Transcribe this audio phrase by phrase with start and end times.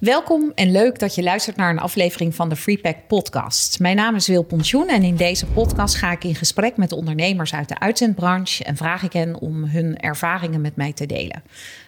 [0.00, 3.78] Welkom en leuk dat je luistert naar een aflevering van de Freepack podcast.
[3.78, 7.54] Mijn naam is Wil Pontjoen en in deze podcast ga ik in gesprek met ondernemers
[7.54, 11.42] uit de uitzendbranche en vraag ik hen om hun ervaringen met mij te delen.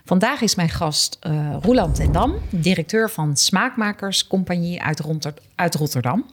[0.05, 5.03] Vandaag is mijn gast uh, Roland ten Dam, directeur van Smaakmakerscompagnie uit,
[5.55, 6.27] uit Rotterdam.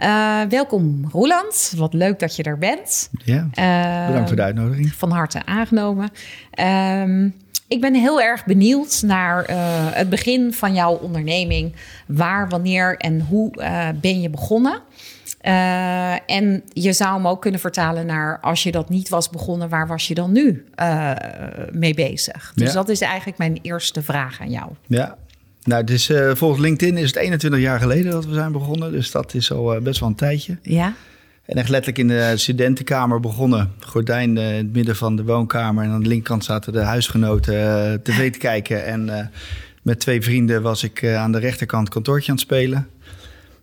[0.00, 3.10] Uh, welkom Roland, wat leuk dat je er bent.
[3.24, 3.48] Ja,
[4.06, 4.92] bedankt voor de uitnodiging.
[4.92, 6.10] Van harte aangenomen.
[6.60, 7.30] Uh,
[7.68, 9.56] ik ben heel erg benieuwd naar uh,
[9.90, 11.74] het begin van jouw onderneming.
[12.06, 14.80] Waar, wanneer en hoe uh, ben je begonnen?
[15.42, 19.68] Uh, en je zou hem ook kunnen vertalen naar als je dat niet was begonnen,
[19.68, 20.64] waar was je dan nu
[21.72, 22.52] mee bezig?
[22.54, 22.74] Dus ja.
[22.74, 24.70] dat is eigenlijk mijn eerste vraag aan jou.
[24.86, 25.16] Ja,
[25.62, 28.92] nou, dus, volgens LinkedIn is het 21 jaar geleden dat we zijn begonnen.
[28.92, 30.58] Dus dat is al best wel een tijdje.
[30.62, 30.94] Ja.
[31.48, 33.72] En echt letterlijk in de studentenkamer begonnen.
[33.80, 35.84] Gordijn in het midden van de woonkamer.
[35.84, 38.84] En aan de linkerkant zaten de huisgenoten tv te kijken.
[38.84, 39.20] En uh,
[39.82, 42.88] met twee vrienden was ik aan de rechterkant kantoortje aan het spelen.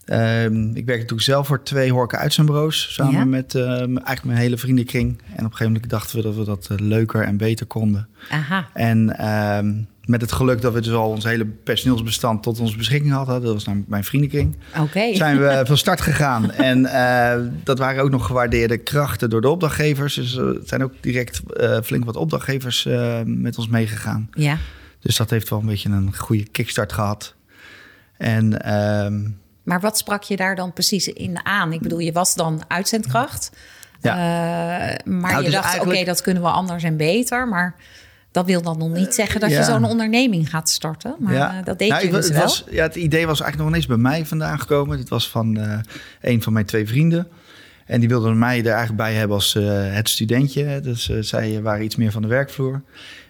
[0.05, 2.93] Ehm, ik werkte toen zelf voor twee horken uitzendbureaus.
[2.93, 3.25] Samen ja?
[3.25, 5.09] met eigenlijk mijn hele vriendenkring.
[5.09, 8.07] En op een gegeven moment dachten we dat we dat leuker en beter konden.
[8.29, 8.67] Aha.
[8.73, 9.27] En
[9.57, 13.41] um, met het geluk dat we dus al ons hele personeelsbestand tot onze beschikking hadden.
[13.41, 14.55] Dat was namelijk mijn vriendenkring.
[14.69, 14.81] Oké.
[14.81, 15.15] Okay.
[15.15, 16.51] Zijn we van start gegaan.
[16.71, 20.13] en uh, dat waren ook nog gewaardeerde krachten door de opdrachtgevers.
[20.13, 24.29] Dus er zijn ook direct uh, flink wat opdrachtgevers uh, met ons meegegaan.
[24.31, 24.57] Ja.
[24.99, 27.35] Dus dat heeft wel een beetje een goede kickstart gehad.
[28.17, 28.61] En...
[28.61, 29.23] ehm
[29.63, 31.73] maar wat sprak je daar dan precies in aan?
[31.73, 33.51] Ik bedoel, je was dan uitzendkracht.
[34.01, 34.15] Ja.
[35.05, 35.81] maar nou, je dus dacht, eigenlijk...
[35.81, 37.47] oké, okay, dat kunnen we anders en beter.
[37.47, 37.75] Maar
[38.35, 39.59] dat wil dan nog niet zeggen dat ja.
[39.59, 41.15] je zo'n onderneming gaat starten.
[41.19, 41.61] Maar ja.
[41.61, 42.41] dat deed nou, je dus het wel.
[42.41, 44.97] Was, ja, het idee was eigenlijk nog ineens bij mij vandaan gekomen.
[44.97, 45.79] Dit was van uh,
[46.21, 47.27] een van mijn twee vrienden.
[47.85, 50.79] En die wilden mij er eigenlijk bij hebben als uh, het studentje.
[50.79, 52.81] Dus uh, zij waren iets meer van de werkvloer.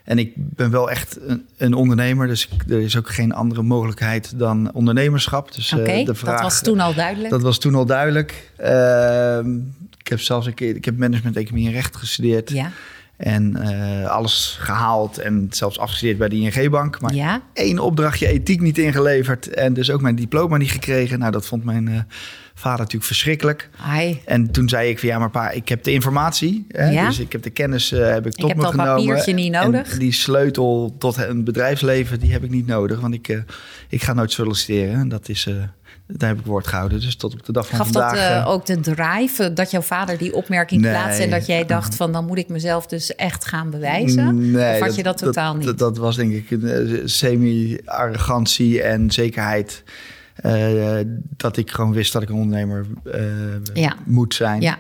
[0.03, 2.27] En ik ben wel echt een, een ondernemer.
[2.27, 5.53] Dus ik, er is ook geen andere mogelijkheid dan ondernemerschap.
[5.53, 7.29] Dus Oké, okay, dat was toen al duidelijk.
[7.29, 8.51] Dat was toen al duidelijk.
[8.57, 9.55] Ehm,
[9.99, 12.49] ik heb zelfs een keer, ik heb management economie en recht gestudeerd.
[12.49, 12.71] Ja.
[13.17, 17.01] En uh, alles gehaald en zelfs afgestudeerd bij de ING-bank.
[17.01, 17.41] Maar ja?
[17.53, 19.47] één opdrachtje ethiek niet ingeleverd.
[19.47, 21.19] En dus ook mijn diploma niet gekregen.
[21.19, 21.99] Nou, dat vond mijn uh,
[22.53, 23.69] vader natuurlijk verschrikkelijk.
[23.85, 24.21] Ai.
[24.25, 26.65] En toen zei ik van ja, maar pa, ik heb de informatie.
[26.67, 27.07] Hè, ja?
[27.07, 29.05] Dus ik heb de kennis uh, heb ik tot ik me heb dat genomen.
[29.05, 29.91] papiertje niet nodig.
[29.91, 32.99] En die sleutel tot een bedrijfsleven, die heb ik niet nodig.
[32.99, 33.43] Want ik,
[33.89, 34.99] ik ga nooit solliciteren.
[34.99, 35.49] En dat is...
[36.07, 36.99] Daar heb ik woord gehouden.
[36.99, 38.17] Dus tot op de dag van Gaf vandaag.
[38.17, 40.91] Gaf dat uh, ook de drive dat jouw vader die opmerking nee.
[40.91, 44.51] plaatste en dat jij dacht van dan moet ik mezelf dus echt gaan bewijzen?
[44.51, 45.65] Nee, of had je dat, totaal dat, niet?
[45.65, 49.83] Dat, dat, was denk ik een semi-arrogantie en zekerheid.
[50.45, 50.99] Uh,
[51.37, 53.23] dat ik gewoon wist dat ik een ondernemer uh,
[53.73, 53.95] ja.
[54.05, 54.61] moet zijn.
[54.61, 54.77] Ja.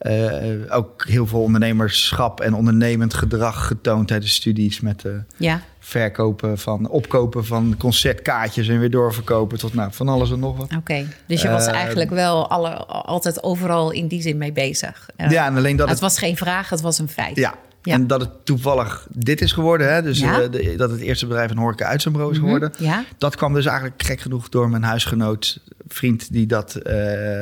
[0.00, 5.04] Uh, ook heel veel ondernemerschap en ondernemend gedrag getoond tijdens studies met
[5.36, 5.62] ja.
[5.84, 10.66] Verkopen van opkopen van concertkaartjes en weer doorverkopen tot nou van alles en nog wat.
[10.66, 11.06] Oké, okay.
[11.26, 15.08] dus je was uh, eigenlijk wel alle, altijd overal in die zin mee bezig.
[15.16, 17.36] Uh, ja, en alleen dat het, het was geen vraag, het was een feit.
[17.36, 17.54] Ja.
[17.82, 17.92] Ja.
[17.92, 20.02] En dat het toevallig dit is geworden, hè?
[20.02, 20.42] Dus ja.
[20.42, 22.68] uh, de, dat het eerste bedrijf een horeca uitzendbureau is geworden.
[22.78, 22.94] Mm -hmm.
[22.94, 23.04] ja.
[23.18, 26.80] Dat kwam dus eigenlijk gek genoeg door mijn huisgenoot, vriend die dat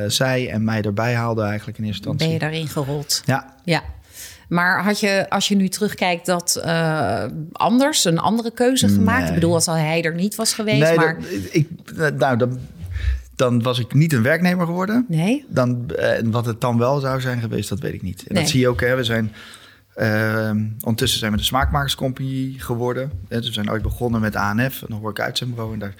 [0.07, 2.39] zei en mij erbij haalde eigenlijk in eerste instantie.
[2.39, 3.21] Ben je daarin gerold?
[3.25, 3.55] Ja.
[3.63, 3.83] Ja.
[4.49, 9.19] Maar had je, als je nu terugkijkt, dat uh, anders, een andere keuze gemaakt?
[9.19, 9.27] Nee.
[9.27, 10.81] Ik bedoel, als hij er niet was geweest.
[10.81, 11.15] Nee, maar...
[11.19, 11.67] dat, ik,
[12.17, 12.59] nou, dan,
[13.35, 15.05] dan was ik niet een werknemer geworden.
[15.07, 15.45] Nee.
[15.47, 18.19] Dan, en wat het dan wel zou zijn geweest, dat weet ik niet.
[18.19, 18.43] En Nee.
[18.43, 18.95] dat zie je ook, hè.
[18.95, 19.31] We zijn...
[19.97, 20.49] Uh,
[20.79, 23.11] ondertussen zijn we de Smaakmakerscompagnie geworden.
[23.27, 25.73] Dus we zijn ooit begonnen met ANF, een horeca uitzendbureau.
[25.73, 25.93] En daar,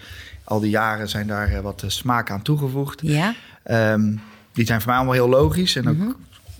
[0.43, 3.01] al die jaren zijn daar wat smaak aan toegevoegd.
[3.03, 3.33] Ja.
[3.93, 4.21] Um,
[4.53, 5.75] die zijn voor mij allemaal heel logisch.
[5.75, 6.15] En ook Mm -hmm.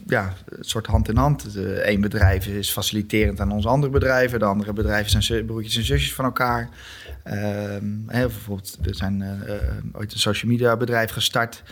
[0.05, 1.55] Ja, een soort hand in hand.
[1.55, 4.39] Eén bedrijf is faciliterend aan onze andere bedrijven.
[4.39, 6.69] De andere bedrijven zijn broertjes en zusjes van elkaar.
[7.23, 9.31] Hè, bijvoorbeeld, we zijn uh,
[9.93, 11.63] ooit een social media bedrijf gestart.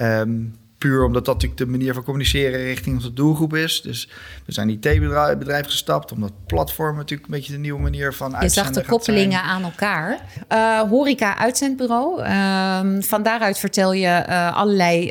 [0.00, 3.82] Um, puur omdat dat natuurlijk de manier van communiceren richting onze doelgroep is.
[3.82, 4.08] Dus
[4.46, 8.70] we zijn IT-bedrijf gestapt, omdat platform natuurlijk een beetje de nieuwe manier van Je zag
[8.70, 9.44] de koppelingen zijn.
[9.44, 10.20] aan elkaar.
[10.52, 12.22] Uh, horeca uitzendbureau.
[12.22, 15.10] Uh, van daaruit vertel je uh, allerlei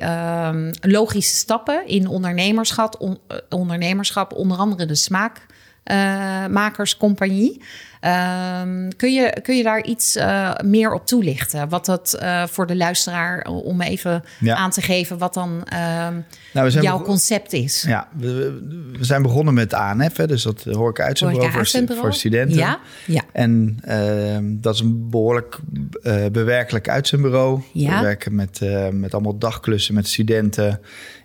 [0.82, 7.62] logische stappen in ondernemerschap, on, ondernemerschap, onder andere de smaakmakerscompagnie.
[8.02, 11.70] Um, kun, je, kun je daar iets uh, meer op toelichten?
[11.70, 14.56] Wat dat uh, voor de luisteraar, om even ja.
[14.56, 16.08] aan te geven, wat dan uh,
[16.54, 17.84] nou, jouw concept is?
[17.88, 18.60] Ja, we,
[18.92, 22.58] we, zijn begonnen met ANF, dus dat hoor ik uitzendbureau voor, voor studenten.
[22.58, 23.22] Ja, ja.
[23.32, 25.58] En ehm, dat is een behoorlijk
[26.04, 27.62] uh, bewerkelijk uitzendbureau.
[27.74, 27.98] Ja.
[27.98, 28.62] We werken met,
[28.92, 30.80] met allemaal dagklussen met studenten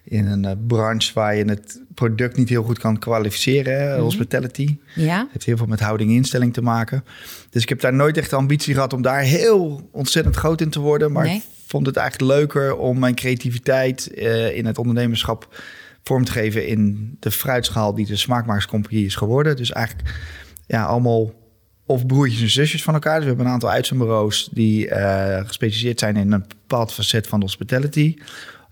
[0.04, 4.00] in een branche waar je het product niet heel goed kan kwalificeren, hè, Mhm.
[4.02, 4.76] hospitality.
[4.94, 5.18] Ja.
[5.18, 7.04] Het heeft heel veel met houding en instelling te maken.
[7.50, 10.70] Dus ik heb daar nooit echt de ambitie gehad om daar heel ontzettend groot in
[10.70, 11.12] te worden.
[11.12, 11.36] Maar Nee.
[11.36, 15.62] ik vond het eigenlijk leuker om mijn creativiteit eh, in het ondernemerschap
[16.02, 19.56] vorm te geven in de fruitschaal die de Smaakmakerscompagnie is geworden.
[19.56, 20.14] Dus eigenlijk
[20.66, 21.32] ja, allemaal
[21.86, 23.14] of broertjes en zusjes van elkaar.
[23.14, 27.38] Dus we hebben een aantal uitzendbureaus die eh, gespecialiseerd zijn in een bepaald facet van
[27.38, 28.16] de hospitality.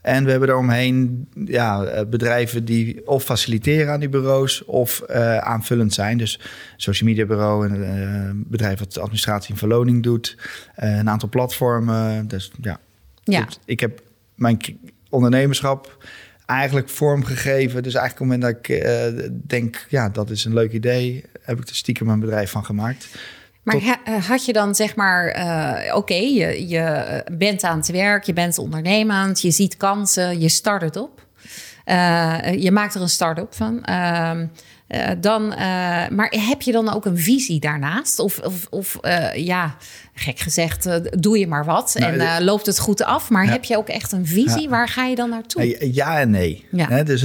[0.02, 5.38] En we hebben eromheen ja, eh, bedrijven die of faciliteren aan die bureaus of eh,
[5.38, 6.19] aanvullend zijn.
[6.19, 6.40] Dus
[6.76, 10.37] social media bureau, een eh, bedrijf wat administratie en verloning doet,
[10.76, 12.28] een aantal platformen.
[12.28, 12.81] Dus ja,
[13.25, 13.44] Ja.
[13.44, 14.02] Dus ik heb
[14.34, 14.58] mijn
[15.08, 16.04] ondernemerschap
[16.46, 17.82] eigenlijk vormgegeven.
[17.82, 21.58] Dus eigenlijk op het moment dat ik denk, ja, dat is een leuk idee, heb
[21.60, 23.08] ik er stiekem mijn bedrijf van gemaakt.
[23.62, 27.91] Maar Tot- eh, had je dan zeg maar, eh, oké, je, je bent aan het
[27.91, 31.26] werk, je bent ondernemend, je ziet kansen, je start het op.
[31.85, 33.85] Eh, je maakt er een start-up van.
[33.85, 34.47] Ehm,
[34.87, 35.49] eh, dan,
[36.11, 38.19] maar heb je dan ook een visie daarnaast?
[38.19, 38.99] Of, of, of
[39.35, 39.76] ja,
[40.14, 40.88] gek gezegd,
[41.23, 43.31] doe je maar wat Nou, en loopt het goed af?
[43.31, 43.50] Maar Ja.
[43.50, 44.62] heb je ook echt een visie?
[44.62, 44.69] Ja.
[44.69, 45.93] Waar ga je dan naartoe?
[45.93, 46.67] Ja en nee.
[46.70, 47.03] Ja.
[47.03, 47.25] Dus,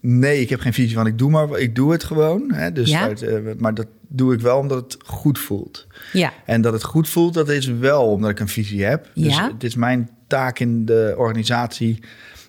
[0.00, 2.52] nee, ik heb geen visie van ik doe maar, ik doe het gewoon.
[2.52, 3.00] Hè, dus Ja.
[3.00, 5.86] uit, eh, maar dat doe ik wel omdat het goed voelt.
[6.12, 9.10] Ja, En dat het goed voelt, dat is wel omdat ik een visie heb.
[9.14, 9.50] Dus Ja.
[9.52, 11.98] het is mijn taak in de organisatie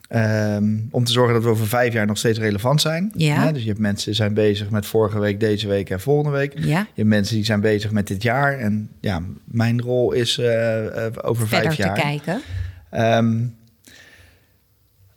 [0.08, 3.12] ehm, om te zorgen dat we over vijf jaar nog steeds relevant zijn.
[3.16, 3.46] Ja.
[3.46, 6.38] Hè, dus je hebt mensen die zijn bezig met vorige week, deze week en volgende
[6.38, 6.54] week.
[6.60, 6.80] ja.
[6.80, 8.58] Je hebt mensen die zijn bezig met dit jaar.
[8.58, 11.96] En ja, mijn rol is eh, eh, over verder vijf jaar.
[11.96, 12.42] te kijken.
[12.90, 13.46] Ehm,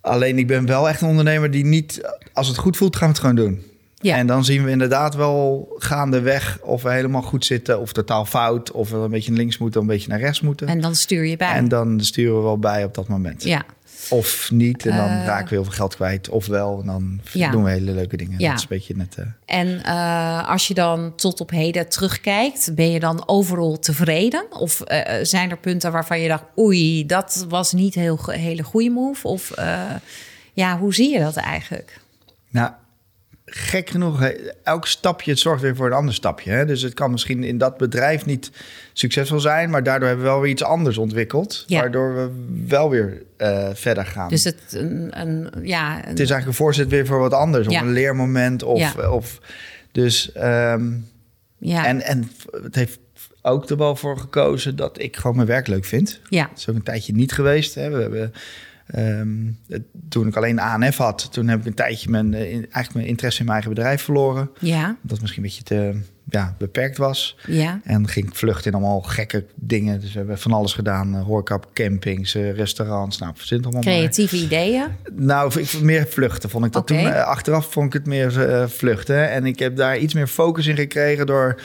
[0.07, 2.01] alleen ik ben wel echt een ondernemer die niet...
[2.33, 3.63] Als het goed voelt, gaan we het gewoon doen.
[4.01, 4.17] Ja.
[4.17, 7.81] En dan zien we inderdaad wel gaandeweg of we helemaal goed zitten...
[7.81, 9.81] of totaal fout, of we een beetje naar links moeten...
[9.81, 10.67] of een beetje naar rechts moeten.
[10.67, 11.53] En dan stuur je bij.
[11.53, 13.43] En dan sturen we wel bij op dat moment.
[13.45, 13.65] ja.
[14.11, 15.25] Of niet, en dan Eh.
[15.27, 16.29] raken we heel veel geld kwijt.
[16.29, 17.51] Of wel, en dan Ja.
[17.51, 18.39] doen we hele leuke dingen.
[18.39, 18.49] Ja.
[18.49, 19.15] Dat is een beetje net...
[19.17, 24.47] eh, En eh, als je dan tot op heden terugkijkt, ben je dan overal tevreden?
[24.51, 24.83] Of
[25.23, 29.29] zijn er punten waarvan je dacht, oei, dat was niet een heel, hele goede move?
[29.29, 29.53] Of
[30.53, 32.01] ja, hoe zie je dat eigenlijk?
[32.51, 32.71] Nou,
[33.49, 34.31] gek genoeg,
[34.63, 36.51] elk stapje het zorgt weer voor een ander stapje.
[36.51, 36.65] Hè?
[36.67, 38.51] Dus het kan misschien in dat bedrijf niet
[38.93, 41.65] succesvol zijn, maar daardoor hebben we wel weer iets anders ontwikkeld.
[41.67, 41.81] Ja.
[41.81, 42.31] Waardoor we
[42.67, 44.29] wel weer eh, verder gaan.
[44.29, 47.67] Dus het, een, een, ja, een- het is eigenlijk een voorzet weer voor wat anders,
[47.69, 47.81] Ja.
[47.81, 48.63] of een leermoment.
[48.63, 49.39] Of, of,
[49.93, 50.91] dus, ehm,
[51.59, 52.31] ja, en, en
[52.63, 52.99] het heeft
[53.43, 56.21] ook er wel voor gekozen dat ik gewoon mijn werk leuk vind.
[56.29, 57.75] ja, Dat is ook een tijdje niet geweest.
[57.75, 57.91] Hè.
[57.91, 58.33] We hebben,
[58.87, 59.29] ehm,
[60.09, 63.41] toen ik alleen ANF had, toen heb ik een tijdje mijn, eh, eigenlijk mijn interesse
[63.41, 64.51] in mijn eigen bedrijf verloren.
[64.61, 66.01] ja, Dat misschien een beetje te
[66.31, 67.37] ja, beperkt was.
[67.47, 70.01] ja, En ging ik vluchten in allemaal gekke dingen.
[70.01, 71.15] Dus we hebben van alles gedaan.
[71.15, 73.19] Uh, horeca, campings, eh, restaurants.
[73.19, 73.93] Nou, verzin het allemaal maar.
[73.95, 74.85] creatieve ideeën.
[75.13, 76.97] Nou, ik meer vluchten vond ik dat toen.
[76.97, 79.31] Eh, achteraf vond ik het meer eh, vluchten.
[79.31, 81.61] En ik heb daar iets meer focus in gekregen door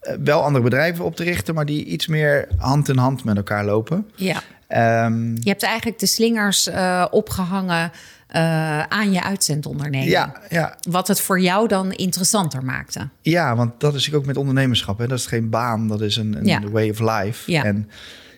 [0.00, 3.36] eh, wel andere bedrijven op te richten, maar die iets meer hand in hand met
[3.36, 4.06] elkaar lopen.
[4.14, 7.90] Ja, Ehm, je hebt eigenlijk de slingers eh, opgehangen
[8.26, 10.10] eh, aan je uitzendonderneming.
[10.10, 13.08] ja, ja, Wat het voor jou dan interessanter maakte.
[13.22, 14.98] ja, want dat is ook met ondernemerschap.
[14.98, 15.06] Hè.
[15.06, 16.60] Dat is geen baan, dat is een, een Ja.
[16.60, 17.50] way of life.
[17.52, 17.64] Ja.
[17.64, 17.90] En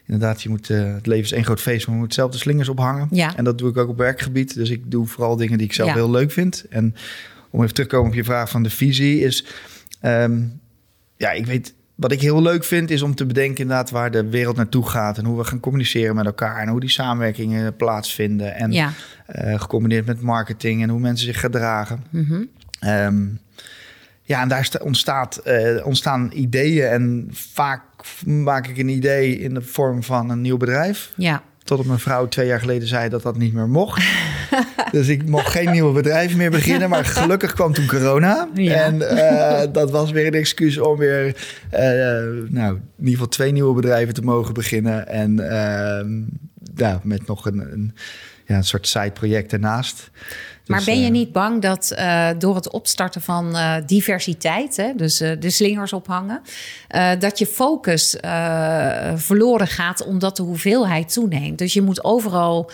[0.06, 2.38] inderdaad, je moet, eh, het leven is één groot feest, maar je moet zelf de
[2.38, 3.08] slingers ophangen.
[3.10, 3.36] Ja.
[3.36, 4.54] En dat doe ik ook op werkgebied.
[4.54, 5.94] Dus ik doe vooral dingen die ik zelf Ja.
[5.94, 6.64] heel leuk vind.
[6.70, 6.94] En
[7.50, 9.44] om even terug te komen op je vraag van de visie is...
[10.00, 10.42] ehm,
[11.16, 11.74] ja, ik weet...
[11.94, 15.18] Wat ik heel leuk vind is om te bedenken inderdaad waar de wereld naartoe gaat
[15.18, 18.92] en hoe we gaan communiceren met elkaar en hoe die samenwerkingen plaatsvinden en Ja.
[19.26, 22.04] eh, gecombineerd met marketing en hoe mensen zich gedragen.
[22.10, 22.42] Mhm.
[22.80, 23.22] Ehm,
[24.22, 26.86] ja, en daar sta- ontstaat, eh, ontstaan ideeën.
[26.88, 27.82] En vaak
[28.26, 31.12] maak ik een idee in de vorm van een nieuw bedrijf.
[31.16, 34.04] Ja, Totdat mijn vrouw twee jaar geleden zei dat dat niet meer mocht.
[34.92, 36.88] dus ik mocht geen nieuwe bedrijf meer beginnen.
[36.88, 38.48] Maar gelukkig kwam toen corona.
[38.54, 38.74] Ja.
[38.74, 41.36] En eh, dat was weer een excuus om weer...
[41.70, 41.82] eh,
[42.48, 45.08] nou, in ieder geval twee nieuwe bedrijven te mogen beginnen.
[45.08, 46.22] En ehm,
[46.74, 47.94] ja, met nog een, een,
[48.46, 50.10] ja, een soort side-project ernaast.
[50.66, 54.76] Maar Dus, ben je eh, niet bang dat eh, door het opstarten van eh, diversiteit,
[54.76, 56.40] hè, dus de slingers ophangen,
[57.18, 58.16] dat je focus
[59.14, 61.58] verloren gaat omdat de hoeveelheid toeneemt?
[61.58, 62.70] Dus je moet overal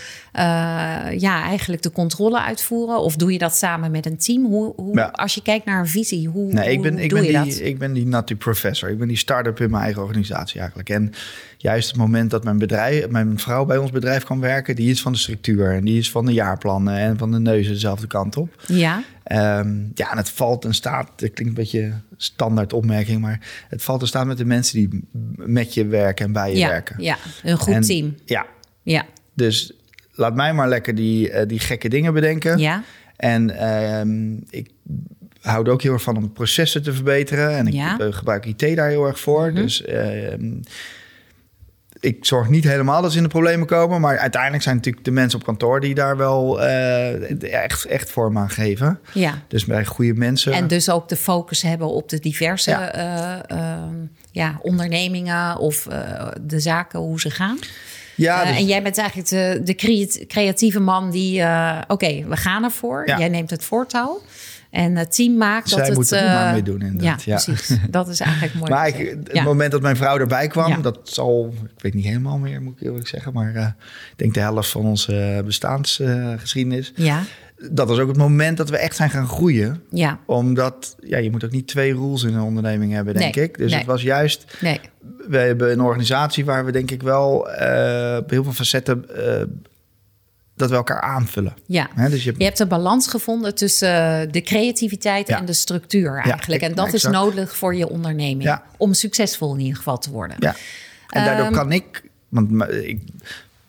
[1.19, 3.01] ja, eigenlijk de controle uitvoeren.
[3.01, 4.45] Of doe je dat samen met een team?
[4.45, 5.07] Hoe, hoe, Ja.
[5.07, 7.43] Als je kijkt naar een visie, hoe, Nee, ik hoe ben, ik doe ben, je
[7.43, 7.67] die, dat?
[7.67, 8.91] ik ben die nutty professor.
[8.91, 10.89] Ik ben die start-up in mijn eigen organisatie eigenlijk.
[10.89, 11.13] En
[11.57, 14.77] juist het moment dat mijn, bedrijf, mijn vrouw bij ons bedrijf kan werken...
[14.77, 16.99] die is van de structuur en die is van de jaarplannen...
[16.99, 18.63] en van de neuzen dezelfde kant op.
[18.67, 21.07] Ja, Ehm, ja, en het valt en staat...
[21.07, 23.21] Dat klinkt een beetje standaard opmerking...
[23.21, 25.03] maar het valt en staat met de mensen die
[25.37, 26.97] met je werken en bij je ja, werken.
[27.03, 28.15] ja, een goed En- team.
[28.25, 28.47] Ja,
[28.83, 29.73] Ja, dus
[30.13, 32.59] laat mij maar lekker die, eh, die gekke dingen bedenken.
[32.59, 32.83] Ja,
[33.17, 34.71] En ehm, ik
[35.41, 37.51] hou er ook heel erg van om processen te verbeteren.
[37.57, 37.99] En ik Ja.
[37.99, 39.47] eh, gebruik IT daar heel erg voor.
[39.47, 39.55] Mhm.
[39.55, 40.51] Dus ehm,
[42.01, 44.01] ik zorg niet helemaal dat ze in de problemen komen.
[44.01, 48.39] Maar uiteindelijk zijn natuurlijk de mensen op kantoor die daar wel eh, echt, echt vorm
[48.39, 48.99] aan geven.
[49.13, 49.35] ja.
[49.49, 50.53] Dus bij goede mensen.
[50.53, 52.93] En dus ook de focus hebben op de diverse Ja.
[52.93, 53.95] eh, ehm,
[54.33, 57.59] ja, ondernemingen of eh, de zaken, hoe ze gaan.
[58.15, 62.25] ja, Eh, dus- En jij bent eigenlijk de, de creat- creatieve man die, eh, oké,
[62.29, 63.03] we gaan ervoor.
[63.07, 63.19] Ja.
[63.19, 64.21] Jij neemt het voortouw.
[64.71, 65.97] En het team maakt Zij dat het...
[65.97, 67.23] moeten er eh, maar mee doen, inderdaad.
[67.23, 67.79] Ja, precies.
[67.91, 68.71] Dat is eigenlijk mooi.
[68.71, 72.39] Maar ik, het moment dat mijn vrouw erbij kwam, dat zal, ik weet niet helemaal
[72.39, 73.67] meer, moet ik eerlijk zeggen, maar eh,
[74.11, 76.93] ik denk de helft van onze bestaansgeschiedenis.
[76.97, 77.23] Ja,
[77.71, 79.83] dat was ook het moment dat we echt zijn gaan groeien.
[79.91, 83.45] ja, Omdat, ja, je moet ook niet twee rules in een onderneming hebben, denk Nee,
[83.45, 83.59] ik.
[83.59, 83.79] Dus nee.
[83.79, 84.81] het was juist, nee.
[85.29, 89.43] we hebben een organisatie waar we denk ik wel eh, op heel veel facetten eh,
[90.59, 91.55] dat we elkaar aanvullen.
[91.67, 91.89] Ja.
[92.09, 95.39] Dus je, Je hebt een balans gevonden tussen eh, de creativiteit Ja.
[95.39, 96.63] en de structuur eigenlijk.
[96.63, 97.05] ik- en dat exact.
[97.05, 98.43] is nodig voor je onderneming.
[98.43, 98.63] Ja.
[98.77, 100.37] Om succesvol in ieder geval te worden.
[100.41, 100.55] ja.
[101.09, 103.01] En daardoor Ehm, kan ik, want ik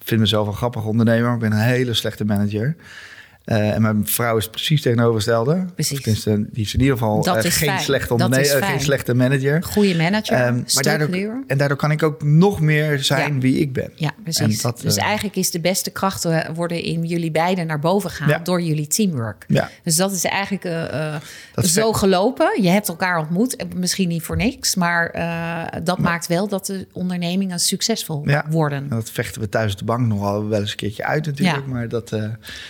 [0.03, 2.75] vind mezelf een grappig ondernemer, ik ben een hele slechte manager.
[3.49, 5.65] Eh, en mijn vrouw is precies tegenovergestelde.
[5.73, 6.01] Precies.
[6.01, 7.79] Tenminste, die is in ieder geval eh, geen, fijn.
[7.79, 9.63] slechte is ondernemer, eh, geen slechte manager.
[9.63, 13.39] Goede manager, Ehm, maar daardoor, en daardoor kan ik ook nog meer zijn Ja.
[13.39, 13.91] wie ik ben.
[13.95, 14.61] Ja, precies.
[14.61, 18.39] Dat, dus eigenlijk is de beste krachten worden in jullie beiden naar boven Ja.
[18.39, 19.45] door jullie teamwork.
[19.47, 19.69] Ja.
[19.83, 20.63] Dus dat is eigenlijk
[21.53, 21.99] Dat is zo vet.
[21.99, 22.61] gelopen.
[22.61, 25.11] Je hebt elkaar ontmoet, misschien niet voor niks, maar
[25.83, 28.45] dat maakt wel dat de ondernemingen succesvol Ja.
[28.49, 28.77] worden.
[28.83, 31.65] En dat vechten we thuis de bank nogal wel eens een keertje uit natuurlijk.
[31.67, 32.09] Maar dat,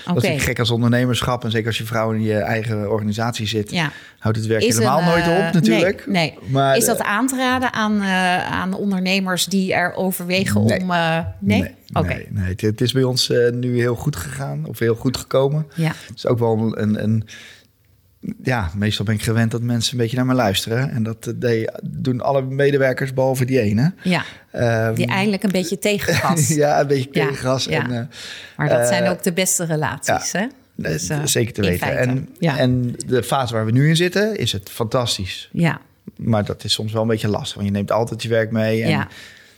[0.05, 1.43] dat is gek als ondernemerschap.
[1.43, 3.71] En zeker als je vrouw in je eigen organisatie zit.
[3.71, 3.91] Ja.
[4.19, 6.07] Houdt het werk Is helemaal een, nooit eh, op natuurlijk.
[6.07, 6.51] Nee, nee.
[6.51, 10.81] Maar, is dat eh, aan te raden aan, eh, aan ondernemers die er overwegen Nee.
[10.81, 10.87] om...
[10.87, 11.61] nee?
[11.61, 12.07] Nee, Oké.
[12.07, 12.53] nee, nee.
[12.55, 14.65] Het, is bij ons nu heel goed gegaan.
[14.65, 15.67] Of heel goed gekomen.
[15.75, 15.87] Ja.
[15.87, 17.27] Het is ook wel een, een...
[18.43, 20.91] Ja, meestal ben ik gewend dat mensen een beetje naar me luisteren.
[20.91, 23.93] En dat eh, de- doen alle medewerkers behalve die ene.
[24.03, 26.47] ja, Ehm, die eindelijk een beetje tegengas.
[26.63, 27.65] ja, een beetje tegengas.
[27.65, 27.83] ja.
[27.83, 28.05] En, eh,
[28.57, 30.45] Maar dat zijn Eh, ook de beste relaties, hè?
[30.75, 31.97] Dus, zeker te weten.
[31.97, 35.49] En, en de fase waar we nu in zitten, is het fantastisch.
[35.51, 35.81] Ja,
[36.17, 37.53] Maar dat is soms wel een beetje lastig.
[37.55, 38.83] Want je neemt altijd je werk mee.
[38.83, 39.07] En Ja.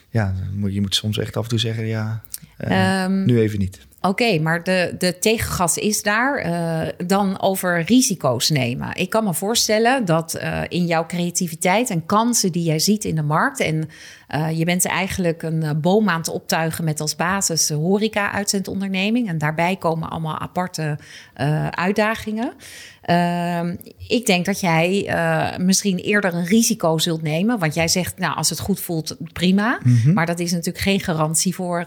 [0.10, 0.34] ja,
[0.68, 2.22] je moet soms echt af en toe zeggen, ja,
[2.58, 3.80] eh, Ehm, nu even niet.
[4.02, 6.38] Oké, maar de, de tegengas is daar.
[6.38, 8.96] Eh, dan over risico's nemen.
[8.96, 13.16] Ik kan me voorstellen dat eh, in jouw creativiteit en kansen die jij ziet in
[13.16, 13.60] de markt.
[13.60, 13.90] En
[14.32, 19.28] eh, je bent eigenlijk een eh, boom aan het optuigen met als basis de horeca-uitzendonderneming.
[19.28, 20.98] En daarbij komen allemaal aparte
[21.34, 22.54] eh, uitdagingen.
[23.02, 23.76] Ehm,
[24.08, 25.16] ik denk dat jij
[25.60, 27.60] misschien eerder een risico zult nemen.
[27.60, 29.80] Want jij zegt, nou, als het goed voelt, prima.
[29.84, 30.14] Mhm.
[30.14, 31.86] Maar dat is natuurlijk geen garantie voor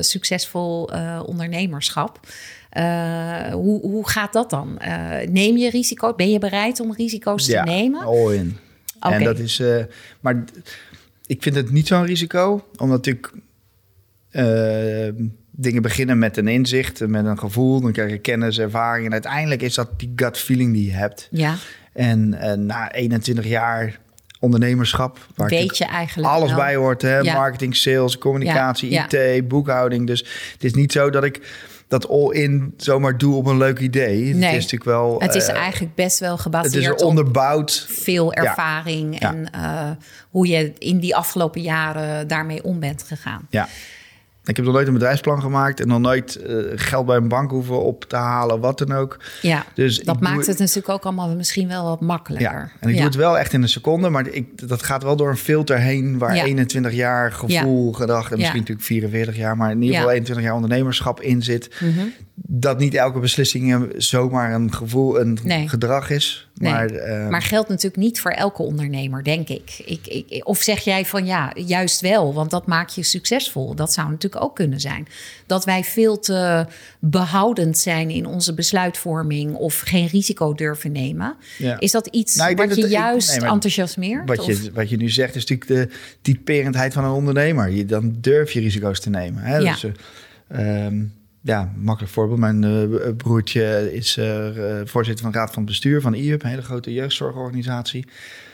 [0.00, 0.90] succesvol
[1.26, 2.20] ondernemerschap.
[3.52, 4.78] Hoe, hoe gaat dat dan?
[5.28, 6.14] Neem je risico?
[6.14, 8.04] Ben je bereid om risico's te nemen?
[8.04, 8.58] all in.
[9.00, 9.62] En dat is,
[10.20, 10.44] maar
[11.30, 13.32] ik vind het niet zo'n risico, omdat natuurlijk
[14.30, 19.12] eh, dingen beginnen met een inzicht, met een gevoel, dan krijg je kennis, ervaring en
[19.12, 21.28] uiteindelijk is dat die gut feeling die je hebt.
[21.30, 21.54] Ja,
[21.92, 23.98] En eh, na 21 jaar
[24.40, 26.58] ondernemerschap, waar weet je eigenlijk alles wel.
[26.58, 27.18] bij hoort, hè?
[27.18, 27.34] Ja.
[27.34, 30.06] marketing, sales, communicatie, Ja, IT, boekhouding.
[30.06, 30.20] Dus
[30.52, 31.40] het is niet zo dat ik
[31.90, 34.26] dat all-in zomaar doe op een leuk idee.
[34.28, 34.48] Het Nee.
[34.48, 35.16] is natuurlijk wel.
[35.20, 37.86] Het is eh, eigenlijk best wel het gebaseerd is er op onderbouwd.
[37.88, 39.28] veel ervaring Ja.
[39.34, 39.90] en eh,
[40.30, 43.46] hoe je in die afgelopen jaren daarmee om bent gegaan.
[43.50, 43.68] Ja.
[44.44, 47.50] Ik heb nog nooit een bedrijfsplan gemaakt en nog nooit eh, geld bij een bank
[47.50, 49.18] hoeven op te halen, wat dan ook.
[49.42, 52.50] Ja, Dus dat doe- maakt het natuurlijk ook allemaal misschien wel wat makkelijker.
[52.52, 55.16] Ja, en ik doe het wel echt in een seconde, maar ik, dat gaat wel
[55.16, 56.44] door een filter heen waar Ja.
[56.44, 60.54] 21 jaar gevoel, gedacht en misschien natuurlijk 44 jaar, maar in ieder geval 21 jaar
[60.54, 61.70] ondernemerschap in zit.
[61.80, 62.06] Mhm.
[62.52, 65.68] Dat niet elke beslissing eh, zomaar een gevoel, een Nee.
[65.68, 66.48] gedrag is.
[66.54, 69.82] Nee, Maar, eh, maar geldt natuurlijk niet voor elke ondernemer, denk ik.
[69.86, 70.46] Ik, ik.
[70.46, 73.74] Of zeg jij van ja, juist wel, want dat maakt je succesvol.
[73.74, 75.06] Dat zou natuurlijk ook kunnen zijn.
[75.46, 76.66] Dat wij veel te
[76.98, 81.36] behoudend zijn in onze besluitvorming of geen risico durven nemen.
[81.58, 81.80] Ja.
[81.80, 84.28] Is dat iets Nou, wat je dat- juist nee, enthousiasmeert?
[84.28, 87.70] wat, Of- je, wat je nu zegt is natuurlijk de typerendheid van een ondernemer.
[87.70, 89.42] Je, dan durf je risico's te nemen.
[89.42, 89.56] Hè?
[89.56, 89.72] Ja.
[89.72, 89.84] Dus,
[90.48, 91.02] eh, ehm,
[91.42, 92.38] ja, makkelijk voorbeeld.
[92.38, 94.48] Mijn eh, broertje is eh,
[94.84, 98.06] voorzitter van de raad van bestuur van IUP, een hele grote jeugdzorgorganisatie.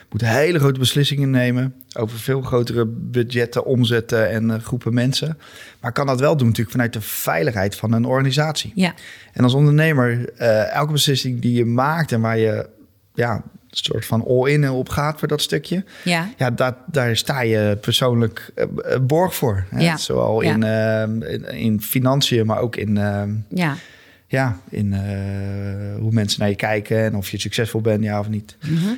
[0.09, 5.37] Moet hele grote beslissingen nemen over veel grotere budgetten, omzetten en eh, groepen mensen.
[5.79, 8.71] Maar kan dat wel doen natuurlijk vanuit de veiligheid van een organisatie.
[8.75, 8.93] Ja,
[9.33, 12.69] En als ondernemer, eh, elke beslissing die je maakt en waar je
[13.13, 15.83] ja, soort van all-in op gaat voor dat stukje.
[16.03, 16.29] Ja.
[16.37, 18.65] Ja, dat, daar sta je persoonlijk uh,
[19.01, 19.65] borg voor.
[19.69, 19.79] Hè?
[19.79, 19.97] Ja.
[19.97, 20.53] Zowel Ja.
[20.53, 20.61] In,
[21.21, 23.75] uh, in, in financiën, maar ook in, uh, Ja.
[24.27, 28.29] ja, in uh, hoe mensen naar je kijken en of je succesvol bent, ja of
[28.29, 28.57] niet.
[28.61, 28.93] Mhm.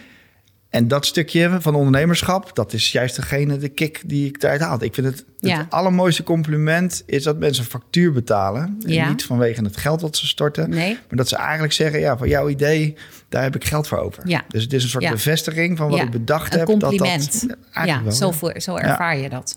[0.70, 4.84] En dat stukje van ondernemerschap, dat is juist degene, de kick die ik daaruit haal.
[4.84, 5.58] Ik vind het, Ja.
[5.58, 8.78] het allermooiste compliment is dat mensen een factuur betalen.
[8.86, 9.10] En Ja.
[9.10, 10.70] niet vanwege het geld wat ze storten.
[10.70, 10.94] Nee.
[10.94, 12.96] Maar dat ze eigenlijk zeggen, ja, voor jouw idee,
[13.30, 14.24] daar heb ik geld voor over.
[14.28, 14.44] Ja.
[14.48, 16.68] Dus het is een soort bevestiging van wat ik bedacht Een heb.
[16.68, 17.48] compliment.
[17.48, 19.56] Dat dat, ja, wel, zo, voor, zo ervaar je dat.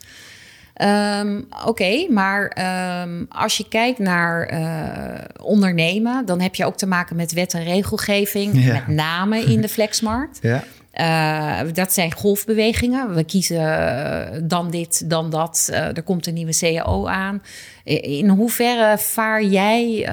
[0.75, 6.87] Ehm, Oké, maar ehm, als je kijkt naar eh, ondernemen, dan heb je ook te
[6.87, 8.73] maken met wet en regelgeving, Ja.
[8.73, 10.39] met name in de flexmarkt.
[10.43, 10.65] Ja.
[10.93, 13.15] Eh, dat zijn golfbewegingen.
[13.15, 15.69] We kiezen eh, dan dit, dan dat.
[15.73, 17.43] Eh, er komt een nieuwe CAO aan.
[17.85, 20.09] In hoeverre vaar jij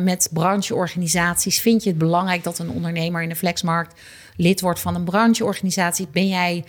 [0.00, 1.60] met brancheorganisaties?
[1.60, 4.00] Vind je het belangrijk dat een ondernemer in de flexmarkt
[4.36, 6.08] lid wordt van een brancheorganisatie?
[6.12, 6.64] Ben jij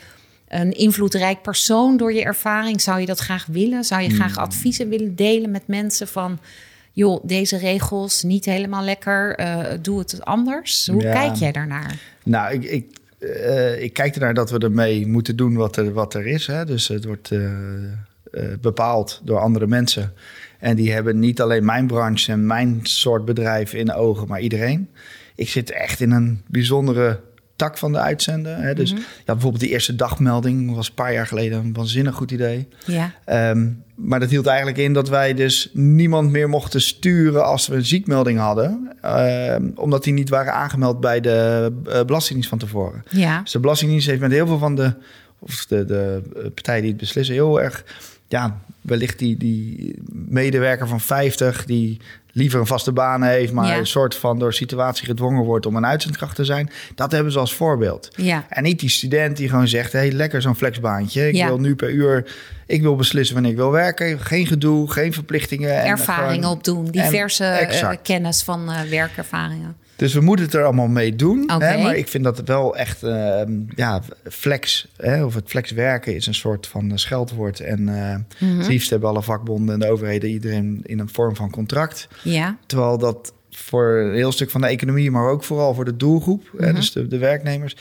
[0.47, 2.81] een invloedrijk persoon door je ervaring?
[2.81, 3.83] Zou je dat graag willen?
[3.83, 6.39] Zou je graag adviezen willen delen met mensen van...
[6.91, 9.39] joh, deze regels niet helemaal lekker,
[9.81, 10.87] doe het anders?
[10.87, 11.11] Hoe Ja.
[11.11, 11.99] kijk jij daarnaar?
[12.23, 12.85] Nou, ik, ik,
[13.25, 16.47] eh, ik kijk ernaar dat we ermee moeten doen wat er, wat er is.
[16.47, 16.65] Hè?
[16.65, 20.13] Dus het wordt eh, eh, bepaald door andere mensen.
[20.59, 24.41] En die hebben niet alleen mijn branche en mijn soort bedrijf in de ogen, maar
[24.41, 24.89] iedereen.
[25.35, 27.19] Ik zit echt in een bijzondere
[27.55, 28.61] tak van de uitzenden.
[28.61, 28.73] Hè?
[28.73, 32.67] Dus ja, bijvoorbeeld die eerste dagmelding was een paar jaar geleden een waanzinnig goed idee.
[32.85, 33.11] Ja.
[33.25, 37.75] Ehm, maar dat hield eigenlijk in dat wij dus niemand meer mochten sturen als we
[37.75, 38.91] een ziekmelding hadden.
[39.01, 43.03] Ehm, omdat die niet waren aangemeld bij de eh, Belastingdienst van tevoren.
[43.09, 43.41] Ja.
[43.41, 44.93] Dus de Belastingdienst heeft met heel veel van de,
[45.39, 47.83] of de, de eh, partijen die het beslissen, heel erg,
[48.27, 51.99] ja, wellicht die, die medewerker van 50 die
[52.31, 53.77] liever een vaste baan heeft, maar Ja.
[53.77, 56.69] een soort van door situatie gedwongen wordt om een uitzendkracht te zijn.
[56.95, 58.09] Dat hebben ze als voorbeeld.
[58.15, 58.45] Ja.
[58.49, 61.27] En niet die student die gewoon zegt: hey, lekker zo'n flexbaantje.
[61.27, 61.47] Ik Ja.
[61.47, 62.33] wil nu per uur,
[62.65, 64.19] ik wil beslissen wanneer ik wil werken.
[64.19, 65.81] Geen gedoe, geen verplichtingen.
[65.81, 69.75] en ervaringen gewoon- opdoen, en- diverse eh, kennis van eh, werkervaringen.
[69.95, 71.51] Dus we moeten het er allemaal mee doen.
[71.51, 71.83] Hè?
[71.83, 73.41] Maar ik vind dat het wel echt, eh,
[73.75, 75.23] ja, flex, hè?
[75.23, 77.59] of het flex werken is een soort van eh, scheldwoord.
[77.59, 78.15] En eh
[78.49, 78.57] Mhm.
[78.57, 82.07] het liefst hebben alle vakbonden en de overheden iedereen in een vorm van contract.
[82.23, 85.97] Ja, Terwijl dat voor een heel stuk van de economie, maar ook vooral voor de
[85.97, 86.75] doelgroep, hè, Mhm.
[86.75, 87.75] dus de, de werknemers,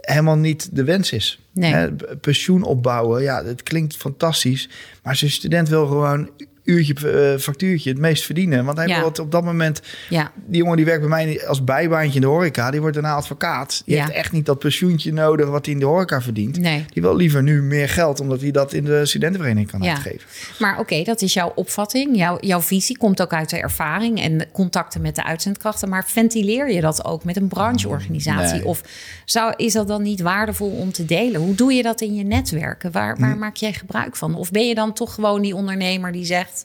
[0.00, 1.40] helemaal niet de wens is.
[1.52, 1.72] Nee.
[1.72, 1.88] Hè,
[2.20, 4.68] pensioen opbouwen, ja, het klinkt fantastisch.
[5.02, 6.30] Maar zo'n student wil gewoon
[6.68, 8.64] uurtje, eh, factuurtje, het meest verdienen.
[8.64, 9.04] Want hij Ja.
[9.04, 12.26] het op dat moment ja, die jongen die werkt bij mij als bijbaantje in de
[12.26, 13.82] horeca, die wordt daarna advocaat.
[13.84, 14.02] Die Ja.
[14.04, 16.58] heeft echt niet dat pensioentje nodig wat hij in de horeca verdient.
[16.58, 16.84] nee.
[16.92, 19.90] Die wil liever nu meer geld, omdat hij dat in de studentenvereniging kan Ja.
[19.90, 20.28] uitgeven.
[20.58, 22.16] Maar oké, dat is jouw opvatting.
[22.16, 25.88] Jouw, jouw visie komt ook uit de ervaring en de contacten met de uitzendkrachten.
[25.88, 28.52] Maar ventileer je dat ook met een brancheorganisatie?
[28.58, 28.64] Nee.
[28.66, 28.82] Of
[29.24, 31.40] zou, is dat dan niet waardevol om te delen?
[31.40, 32.92] Hoe doe je dat in je netwerken?
[32.92, 33.38] Waar, waar Hm.
[33.38, 34.34] maak jij gebruik van?
[34.34, 36.57] Of ben je dan toch gewoon die ondernemer die zegt...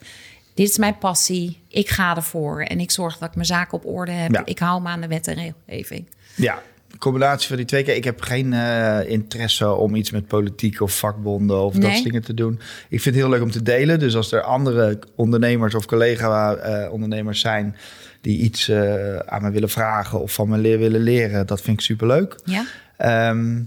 [0.54, 2.62] dit is mijn passie, ik ga ervoor...
[2.62, 4.32] en ik zorg dat ik mijn zaken op orde heb.
[4.32, 4.42] Ja.
[4.46, 6.08] Ik hou me aan de wet en regelgeving.
[6.36, 6.62] Ja,
[7.04, 7.96] combinatie van die twee keer.
[7.96, 12.24] Ik heb geen eh, interesse om iets met politiek of vakbonden of dat soort dingen
[12.24, 12.60] te doen.
[12.90, 14.00] Ik vind het heel leuk om te delen.
[14.00, 17.76] Dus als er andere ondernemers of collega-ondernemers zijn
[18.22, 21.78] die iets eh, aan me willen vragen of van me leer willen leren, dat vind
[21.78, 22.40] ik superleuk.
[22.46, 22.66] Ja?
[22.98, 23.62] Ehm,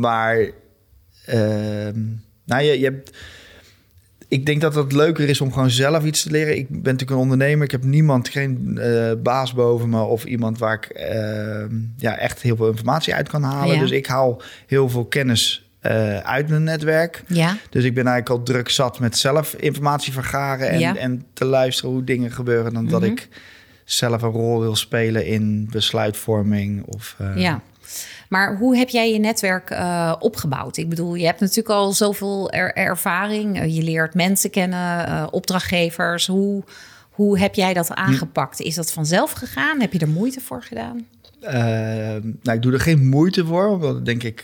[0.00, 0.50] maar
[1.24, 2.00] ehm,
[2.44, 3.16] nou, je, je hebt.
[4.28, 6.56] Ik denk dat het leuker is om gewoon zelf iets te leren.
[6.56, 7.64] Ik ben natuurlijk een ondernemer.
[7.64, 12.42] Ik heb niemand, geen eh, baas boven me of iemand waar ik ehm, ja, echt
[12.42, 13.74] heel veel informatie uit kan halen.
[13.74, 13.80] Ja.
[13.80, 17.22] Dus ik haal heel veel kennis eh, uit mijn netwerk.
[17.26, 17.56] Ja?
[17.70, 20.96] Dus ik ben eigenlijk al druk zat met zelf informatie vergaren en, Ja.
[20.96, 22.74] en te luisteren hoe dingen gebeuren.
[22.74, 23.10] Dan dat Mhm.
[23.10, 23.28] ik
[23.84, 26.82] zelf een rol wil spelen in besluitvorming.
[26.86, 27.62] Of, eh, Ja.
[28.28, 30.76] Maar hoe heb jij je netwerk eh, opgebouwd?
[30.76, 33.60] Ik bedoel, je hebt natuurlijk al zoveel er- ervaring.
[33.60, 36.26] Eh, je leert mensen kennen, eh, opdrachtgevers.
[36.26, 36.62] Hoe,
[37.10, 38.60] hoe heb jij dat aangepakt?
[38.60, 39.80] Is dat vanzelf gegaan?
[39.80, 41.06] Heb je er moeite voor gedaan?
[41.40, 41.54] Eh,
[42.42, 44.42] nou, ik doe er geen moeite voor, omdat denk ik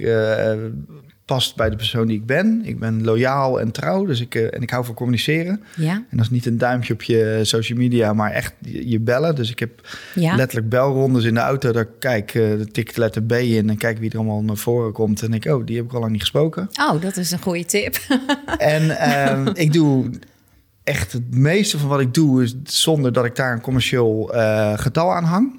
[1.25, 2.61] past bij de persoon die ik ben.
[2.65, 5.63] Ik ben loyaal en trouw, dus ik, eh, en ik hou van communiceren.
[5.77, 9.35] Ja, En dat is niet een duimpje op je social media, maar echt je, bellen.
[9.35, 10.37] Dus ik heb ja.
[10.37, 11.73] letterlijk belrondes in de auto.
[11.73, 14.93] Daar kijk, eh tik de letter B in en kijk wie er allemaal naar voren
[14.93, 15.23] komt.
[15.23, 16.69] En ik, oh, die heb ik al lang niet gesproken.
[16.81, 17.97] Oh, dat is een goede tip.
[18.59, 20.11] En ehm, ik doe
[20.85, 24.79] echt het meeste van wat ik doe, is zonder dat ik daar een commercieel eh,
[24.79, 25.57] getal aan hang.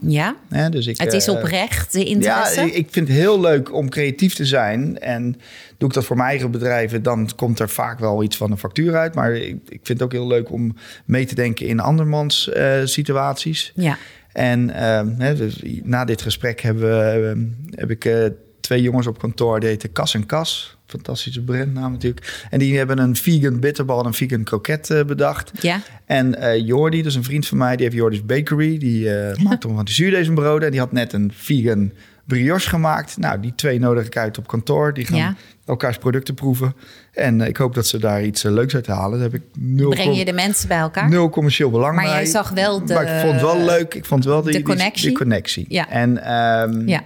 [0.49, 2.61] ja, dus ik, het is eh, oprecht, de interesse.
[2.61, 4.99] Ja, ik vind het heel leuk om creatief te zijn.
[4.99, 5.35] En
[5.77, 8.57] doe ik dat voor mijn eigen bedrijven, dan komt er vaak wel iets van een
[8.57, 9.15] factuur uit.
[9.15, 12.79] Maar ik, ik vind het ook heel leuk om mee te denken in andermans eh,
[12.83, 13.71] situaties.
[13.75, 13.97] ja.
[14.33, 14.69] En
[15.17, 17.45] hè, dus na dit gesprek hebben we, ehm,
[17.79, 20.77] heb ik twee jongens op kantoor, die heten Kas en Kas.
[20.93, 22.45] Fantastische brandnaam natuurlijk.
[22.49, 25.51] En die hebben een vegan bitterbal en een vegan kroket eh, bedacht.
[25.61, 25.79] Ja.
[26.05, 28.77] En eh Jordi, is een vriend van mij, die heeft Jordi's Bakery.
[28.77, 30.65] Die eh maakt om van die zuurdesembroden.
[30.65, 31.91] En die had net een vegan
[32.25, 33.17] brioche gemaakt.
[33.17, 34.93] Nou, die twee nodig ik uit op kantoor.
[34.93, 35.35] Die gaan Ja.
[35.65, 36.75] elkaars producten proeven.
[37.13, 39.19] En ik hoop dat ze daar iets leuks uit halen.
[39.19, 41.09] Daar heb ik nul, Breng je de mensen bij elkaar?
[41.09, 42.13] nul commercieel belang Maar bij.
[42.13, 43.93] jij zag wel de- Maar ik vond het wel leuk.
[43.93, 45.07] Ik vond wel die, de die- connectie.
[45.07, 45.65] Die, connectie.
[45.69, 45.89] Ja.
[45.89, 47.01] En ehm, Ja.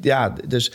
[0.00, 0.74] ja, dus op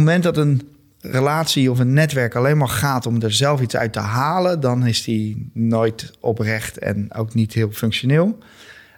[0.00, 0.68] moment dat een
[1.04, 4.86] relatie of een netwerk alleen maar gaat om er zelf iets uit te halen, dan
[4.86, 8.38] is die nooit oprecht en ook niet heel functioneel.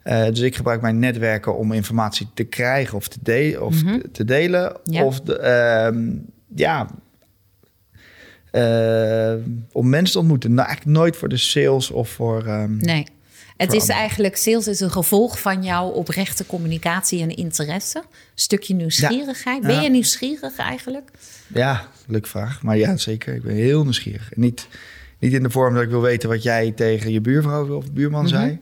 [0.02, 4.08] Eh, dus ik gebruik mijn netwerken om informatie te krijgen of te, de- of te-
[4.12, 4.76] te delen.
[4.84, 4.92] Mhm.
[4.94, 5.04] Ja.
[5.04, 6.08] Of de, ehm,
[6.54, 6.86] ja,
[8.50, 9.34] eh,
[9.72, 10.54] om mensen te ontmoeten.
[10.54, 12.46] Nou, eigenlijk nooit voor de sales of voor.
[12.46, 13.06] ehm, Nee.
[13.56, 14.00] Het is anderen.
[14.00, 18.02] eigenlijk, sales is een gevolg van jouw oprechte communicatie en interesse.
[18.34, 19.62] Stukje nieuwsgierigheid.
[19.62, 21.10] Ben je nieuwsgierig eigenlijk?
[21.46, 22.62] Ja, leuke vraag.
[22.62, 23.34] Maar ja, zeker.
[23.34, 24.32] Ik ben heel nieuwsgierig.
[24.34, 24.68] En niet,
[25.18, 28.28] niet in de vorm dat ik wil weten wat jij tegen je buurvrouw of buurman
[28.28, 28.58] zei.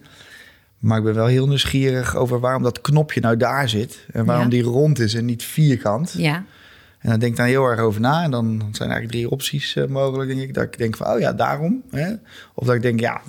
[0.78, 4.07] Maar ik ben wel heel nieuwsgierig over waarom dat knopje nou daar zit.
[4.12, 4.50] En waarom Ja.
[4.50, 6.14] die rond is en niet vierkant.
[6.16, 6.44] Ja.
[6.98, 8.22] En dan denk ik daar heel erg over na.
[8.22, 10.55] En dan zijn er eigenlijk drie opties eh, mogelijk, denk ik.
[10.55, 11.83] Dat ik denk van, oh ja, daarom.
[11.90, 12.12] Hè?
[12.55, 13.20] Of dat ik denk, ja,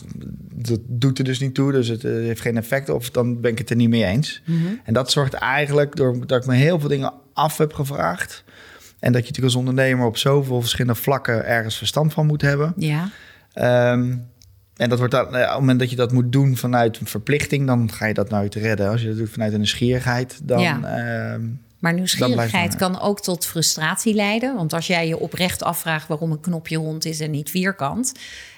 [0.53, 1.71] dat doet er dus niet toe.
[1.71, 2.89] Dus het eh, heeft geen effect.
[2.89, 4.41] Of dan ben ik het er niet mee eens.
[4.83, 8.43] En dat zorgt eigenlijk door dat ik me heel veel dingen af heb gevraagd.
[9.03, 12.73] En dat je natuurlijk als ondernemer op zoveel verschillende vlakken ergens verstand van moet hebben.
[12.77, 13.09] Ja.
[13.53, 14.15] Ehm,
[14.75, 17.07] en dat wordt dan, eh, op het moment dat je dat moet doen vanuit een
[17.07, 18.89] verplichting, dan ga je dat nooit redden.
[18.89, 20.61] Als je dat doet vanuit een nieuwsgierigheid, dan.
[20.61, 20.79] Ja.
[20.83, 21.41] ehm,
[21.79, 24.55] Maar nieuwsgierigheid kan ook tot frustratie leiden.
[24.55, 28.11] Want als jij je oprecht afvraagt waarom een knopje rond is en niet vierkant.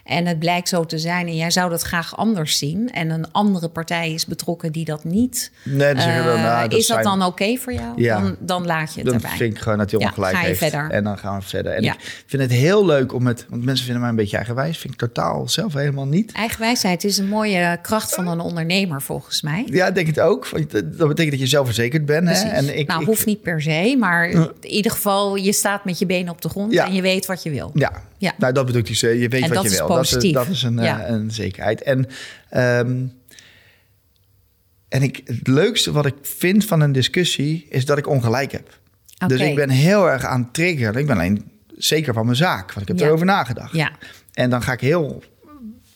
[0.05, 2.91] En het blijkt zo te zijn en jij zou dat graag anders zien.
[2.91, 5.51] En een andere partij is betrokken die dat niet.
[5.63, 8.01] nee, dan dan, eh, nou, dat is dat zijn- dan oké voor jou?
[8.01, 8.19] Ja.
[8.21, 9.37] Dan, dan laat je het Dan erbij.
[9.37, 10.59] vind ik gewoon dat hij Ja, ongelijk ga je heeft.
[10.59, 10.89] verder.
[10.91, 11.71] En dan gaan we verder.
[11.73, 11.93] En Ja.
[11.93, 13.45] ik vind het heel leuk om het...
[13.49, 14.77] Want mensen vinden mij een beetje eigenwijs.
[14.77, 16.31] Vind ik totaal zelf helemaal niet.
[16.31, 19.63] Eigenwijsheid is een mooie kracht van een ondernemer volgens mij.
[19.69, 20.49] Ja, ik denk het ook.
[20.71, 22.27] Dat betekent dat je zelfverzekerd bent.
[22.29, 22.49] Hè?
[22.49, 25.99] En ik, nou, ik- hoeft niet per se, maar in ieder geval, je staat met
[25.99, 27.71] je benen op de grond en je weet wat je wil.
[27.73, 28.33] Ja, Ja.
[28.37, 28.87] nou dat bedoel ik.
[28.87, 29.87] dus, Je weet En wat je wil.
[29.97, 30.33] Positief.
[30.33, 31.07] Dat is, dat is een, eh, Ja.
[31.09, 31.81] een zekerheid.
[31.81, 32.07] En,
[32.49, 33.05] ehm,
[34.89, 37.65] en ik, het leukste wat ik vind van een discussie...
[37.69, 38.79] is dat ik ongelijk heb.
[39.27, 40.95] Dus ik ben heel erg aan het triggeren.
[41.01, 42.67] Ik ben alleen zeker van mijn zaak.
[42.73, 43.05] Want ik heb Ja.
[43.05, 43.73] erover nagedacht.
[43.73, 43.91] Ja.
[44.33, 45.23] En dan ga ik heel...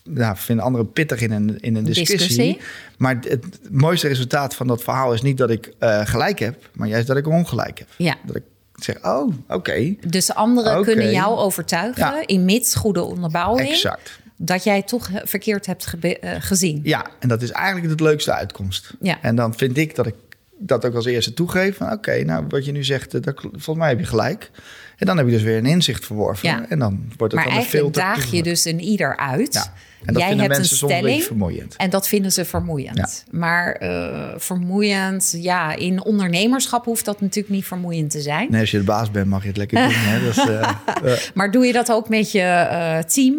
[0.03, 2.17] Nou, vinden anderen pittig in een, in een discussie.
[2.17, 2.59] Discussie.
[2.97, 6.69] Maar het, het mooiste resultaat van dat verhaal is niet dat ik eh, gelijk heb...
[6.73, 7.87] maar juist dat ik ongelijk heb.
[7.97, 8.15] Ja.
[8.25, 8.43] Dat ik
[8.83, 12.23] zeg, oh, oké, Dus anderen kunnen jou overtuigen, Ja.
[12.27, 14.19] in mits goede onderbouwing, exact.
[14.37, 16.79] dat jij toch verkeerd hebt eh, gezien.
[16.83, 18.93] Ja, en dat is eigenlijk de leukste uitkomst.
[19.01, 19.17] Ja.
[19.21, 20.15] En dan vind ik dat ik
[20.61, 21.77] dat ook als eerste toegeef.
[21.77, 24.51] Van oké, nou wat je nu zegt, eh, dat, volgens mij heb je gelijk.
[24.97, 26.49] En dan heb je dus weer een inzicht verworven.
[26.49, 26.65] Ja.
[26.69, 28.01] En dan wordt het Maar dan een eigenlijk filter.
[28.01, 29.53] daag je dus een ieder uit.
[29.53, 29.73] Ja.
[30.05, 31.75] En dat jij vinden hebt een mensen soms een beetje vermoeiend.
[31.75, 33.25] en dat vinden ze vermoeiend.
[33.31, 38.47] Maar eh, vermoeiend, ja, in ondernemerschap hoeft dat natuurlijk niet vermoeiend te zijn.
[38.51, 39.91] Nee, als je de baas bent, mag je het lekker doen.
[39.93, 40.17] Hè?
[41.03, 43.35] Eh, Maar doe je dat ook met je eh, team?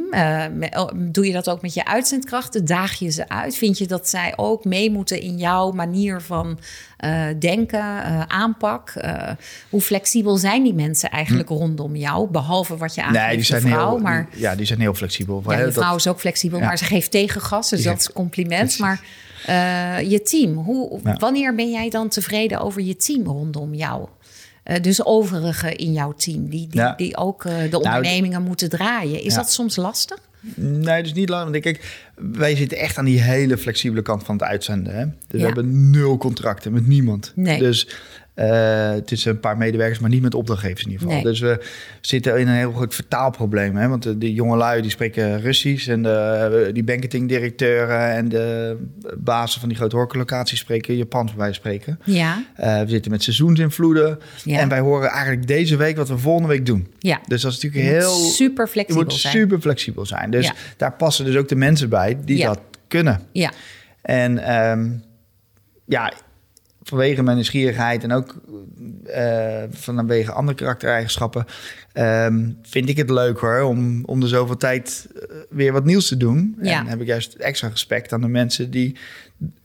[0.77, 2.65] Oh, doe je dat ook met je uitzendkrachten?
[2.65, 3.57] Daag je ze uit?
[3.57, 6.59] Vind je dat zij ook mee moeten in jouw manier van
[7.39, 7.83] denken,
[8.31, 8.93] aanpak?
[9.71, 12.31] Hoe flexibel zijn die mensen eigenlijk rondom jou?
[12.31, 13.27] Behalve wat je aangeeft, Hm.
[13.27, 13.89] nee, die zijn, vrouw.
[13.91, 15.43] heel, maar ja, die zijn heel flexibel.
[15.47, 16.65] ja, je vrouw dat- is ook flexibel, Ja.
[16.67, 17.69] maar ze geeft tegengas.
[17.69, 18.61] Dus dat is compliment.
[18.61, 18.79] Precies.
[18.79, 19.01] Maar
[19.47, 21.15] eh, je team, hoe, Ja.
[21.19, 24.09] wanneer ben jij dan tevreden over je team rondom jou?
[24.63, 29.23] Eh, dus overigen in jouw team, die, die, die ook eh, de ondernemingen moeten draaien.
[29.23, 30.19] Is dat soms lastig?
[30.55, 31.51] Nee, dus niet lang.
[31.51, 34.95] Want Kijk, wij zitten echt aan die hele flexibele kant van het uitzenden.
[34.95, 35.05] Hè?
[35.05, 37.33] Dus we hebben nul contracten met niemand.
[37.35, 37.59] Nee.
[37.59, 37.89] Dus
[38.41, 41.23] eh, het is een paar medewerkers, maar niet met opdrachtgevers in ieder geval.
[41.23, 41.31] Nee.
[41.33, 41.61] Dus we
[42.01, 43.77] zitten in een heel groot vertaalprobleem.
[43.77, 43.89] Hè?
[43.89, 45.89] Want de, de jonge lui die spreken Russisch.
[45.89, 48.77] En de, die banketingdirecteuren en de
[49.19, 51.99] bazen van die grote horeca-locaties spreken Japans bij spreken.
[52.05, 54.19] Ja, Eh, we zitten met seizoensinvloeden.
[54.45, 54.59] Ja.
[54.59, 56.87] En wij horen eigenlijk deze week wat we volgende week doen.
[56.99, 57.21] ja.
[57.27, 58.11] Dus dat is natuurlijk heel...
[58.17, 59.33] super Je flexibel moet zijn.
[59.35, 60.31] super flexibel zijn.
[60.31, 60.53] Dus Ja.
[60.77, 62.47] daar passen dus ook de mensen bij die Ja.
[62.47, 63.21] dat kunnen.
[63.33, 63.53] Ja,
[64.03, 64.89] En ehm,
[65.87, 66.13] ja,
[66.83, 68.35] vanwege mijn nieuwsgierigheid en ook
[69.07, 71.45] eh, vanwege andere karaktereigenschappen...
[71.93, 76.09] ehm, vind ik het leuk hoor, om, om de zoveel tijd eh, weer wat nieuws
[76.09, 76.57] te doen.
[76.63, 76.81] Ja.
[76.81, 78.97] En heb ik juist extra respect aan de mensen die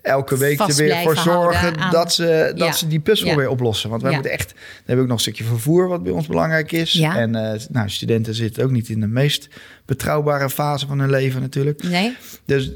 [0.01, 1.77] elke week er weer voor zorgen...
[1.77, 2.71] aan- dat, ze, dat Ja.
[2.73, 3.35] ze die puzzel Ja.
[3.35, 3.89] weer oplossen.
[3.89, 4.17] Want wij Ja.
[4.17, 4.47] moeten echt...
[4.49, 6.91] Dan hebben we ook nog een stukje vervoer wat bij ons belangrijk is.
[6.91, 7.17] Ja.
[7.17, 9.47] En eh, nou, studenten zitten ook niet in de meest
[9.85, 11.83] betrouwbare fase van hun leven natuurlijk.
[11.83, 12.15] nee?
[12.45, 12.71] Dus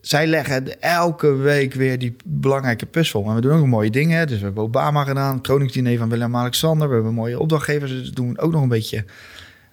[0.00, 3.24] zij leggen elke week weer die belangrijke puzzel.
[3.28, 4.26] En we doen ook mooie dingen.
[4.26, 6.88] Dus we hebben Obama gedaan, het Koningsdiner van Willem-Alexander.
[6.88, 7.90] We hebben mooie opdrachtgevers.
[7.90, 9.04] Dus we doen ook nog een beetje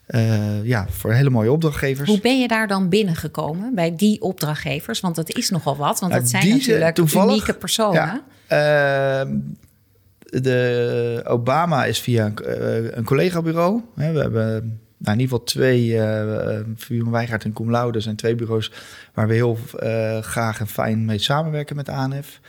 [0.07, 2.09] uh, ja, voor hele mooie opdrachtgevers.
[2.09, 4.99] Hoe ben je daar dan binnengekomen bij die opdrachtgevers?
[4.99, 8.21] Want dat is nogal wat, want dat zijn natuurlijk unieke personen.
[8.49, 9.31] Ja, uh,
[10.41, 13.81] de Obama is via een, uh, een collega-bureau.
[13.93, 18.71] We hebben nou, in ieder geval twee, uh, en Cum Laude zijn twee bureaus
[19.13, 22.39] waar we heel uh, graag en fijn mee samenwerken met ANF.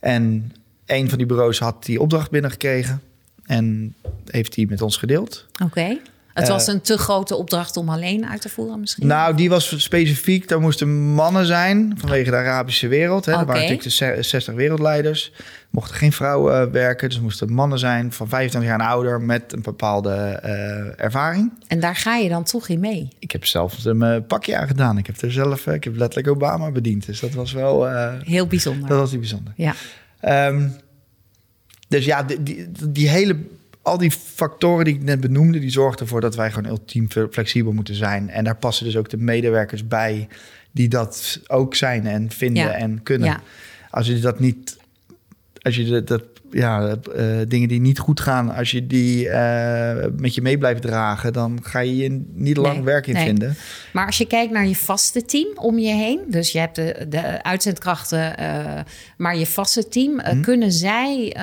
[0.00, 0.52] En
[0.86, 3.02] een van die bureaus had die opdracht binnengekregen
[3.44, 3.94] en
[4.26, 5.46] heeft die met ons gedeeld.
[5.64, 5.98] Oké.
[6.40, 9.06] Het was eh, een te grote opdracht om alleen uit te voeren misschien?
[9.06, 10.48] Nou, die was specifiek.
[10.48, 13.24] Daar moesten mannen zijn vanwege de Arabische wereld.
[13.24, 13.32] Hè.
[13.32, 15.32] Er waren natuurlijk de 60 wereldleiders.
[15.70, 17.08] Mochten geen vrouwen uh, werken.
[17.08, 21.52] Dus moesten mannen zijn van 25 jaar en ouder met een bepaalde uh, ervaring.
[21.66, 23.08] En daar ga je dan toch in mee?
[23.18, 24.98] Ik heb zelf mijn pakje aan gedaan.
[24.98, 27.06] Ik heb er zelf, ik heb letterlijk Obama bediend.
[27.06, 27.88] Dus dat was wel...
[28.24, 28.88] Heel bijzonder.
[28.88, 29.52] Dat was heel bijzonder.
[29.56, 29.74] Ja.
[30.48, 30.72] Um,
[31.90, 33.36] dus ja, die, die, die hele
[33.82, 37.72] al die factoren die ik net benoemde, die zorgen ervoor dat wij gewoon ultiem flexibel
[37.72, 38.30] moeten zijn.
[38.30, 40.28] En daar passen dus ook de medewerkers bij
[40.70, 43.40] die dat ook zijn en vinden en kunnen.
[43.90, 44.76] Als je dat niet,
[45.62, 50.34] als je dat, ja, uh, dingen die niet goed gaan, als je die uh, met
[50.34, 53.56] je mee blijft dragen, dan ga je je niet lang werk in vinden.
[53.92, 57.06] Maar als je kijkt naar je vaste team om je heen, dus je hebt de,
[57.08, 58.80] de uitzendkrachten, uh,
[59.16, 60.42] maar je vaste team, hmm.
[60.42, 61.36] kunnen zij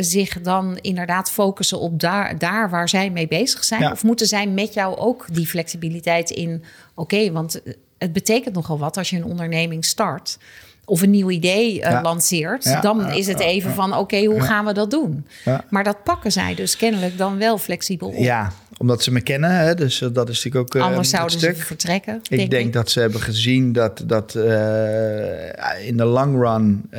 [0.00, 3.92] zich dan inderdaad focussen op daar, daar waar zij mee bezig zijn?
[3.92, 6.64] Of moeten zij met jou ook die flexibiliteit in?
[6.94, 7.60] Oké, want
[7.98, 10.38] het betekent nogal wat als je een onderneming start
[10.84, 14.72] of een nieuw idee uh, lanceert, dan is het even van oké, hoe gaan we
[14.72, 15.26] dat doen?
[15.68, 18.16] Maar dat pakken zij dus kennelijk dan wel flexibel op.
[18.16, 20.82] Ja, omdat ze me kennen, hè, dus eh, dat is natuurlijk ook.
[20.82, 22.20] Uh, Anders zouden ze vertrekken.
[22.28, 24.34] Ik denk, dat ze hebben gezien dat, dat
[25.84, 26.90] in de long run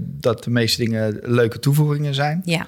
[0.00, 2.42] dat de meeste dingen leuke toevoegingen zijn.
[2.44, 2.66] Ja.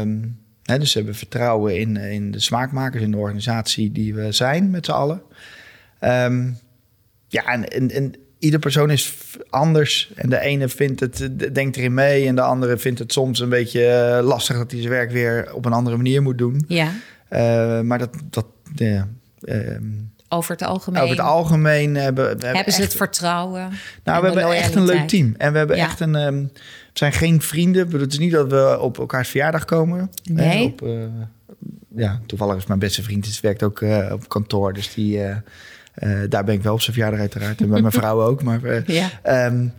[0.00, 4.32] Um, hè, dus ze hebben vertrouwen in, in de smaakmakers, in de organisatie die we
[4.32, 5.22] zijn met z'n allen.
[6.00, 6.58] Um,
[7.28, 9.14] ja, en, en, en ieder persoon is
[9.50, 10.12] anders.
[10.14, 12.26] En de ene vindt het, denkt erin mee.
[12.26, 15.54] En de andere vindt het soms een beetje eh, lastig dat hij zijn werk weer
[15.54, 16.64] op een andere manier moet doen.
[16.68, 16.92] Ja.
[17.30, 18.10] Uh, maar dat.
[18.30, 19.08] dat ja,
[19.40, 19.76] uh,
[20.28, 21.02] over het algemeen.
[21.02, 23.70] Over het algemeen hebben, we hebben, hebben ze het vertrouwen.
[24.04, 25.34] Nou, we hebben echt een leuk team.
[25.38, 26.14] En we hebben echt een.
[26.14, 26.50] Um,
[26.92, 27.90] we zijn geen vrienden.
[28.00, 30.10] Het is niet dat we op elkaars verjaardag komen.
[30.24, 30.64] Nee.
[30.64, 31.04] Op, uh,
[31.96, 33.24] ja, toevallig is mijn beste vriend.
[33.24, 34.72] Die werkt ook uh, op kantoor.
[34.72, 35.18] Dus die.
[35.18, 35.36] Uh,
[36.28, 37.60] daar ben ik wel op zijn verjaardag uiteraard.
[37.60, 38.42] En bij mijn vrouw ook.
[38.42, 39.10] Maar, ja.
[39.46, 39.72] um,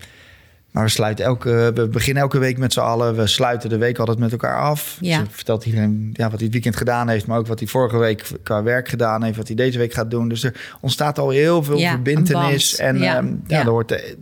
[0.72, 3.16] maar we sluiten elke, we beginnen elke week met z'n allen.
[3.16, 4.98] We sluiten de week altijd met elkaar af.
[5.02, 5.20] Ja.
[5.20, 7.98] Dus vertelt iedereen ja, wat hij het weekend gedaan heeft, maar ook wat hij vorige
[7.98, 10.30] week qua werk gedaan heeft, wat hij deze week gaat doen.
[10.30, 12.78] Dus er ontstaat al heel veel ja, verbindenis.
[12.78, 13.18] En ja.
[13.18, 14.18] Um, ja, er wordt de,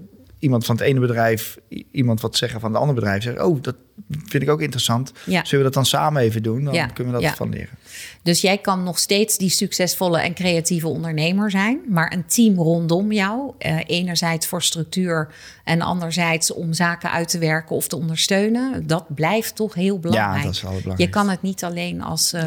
[0.45, 1.57] iemand van het ene bedrijf,
[1.91, 3.75] iemand wat zeggen van het andere bedrijf, zegt: Oh, dat
[4.09, 5.11] vind ik ook interessant.
[5.25, 5.45] Ja.
[5.45, 6.63] Zullen we dat dan samen even doen?
[6.63, 6.85] Dan ja.
[6.85, 7.77] kunnen we dat van leren.
[8.23, 13.11] Dus jij kan nog steeds die succesvolle en creatieve ondernemer zijn, maar een team rondom
[13.11, 18.87] jou, eh, enerzijds voor structuur en anderzijds om zaken uit te werken of te ondersteunen,
[18.87, 20.37] dat blijft toch heel belangrijk.
[20.37, 20.99] Ja, dat is wel belangrijk.
[20.99, 22.41] Je kan het niet alleen als uh,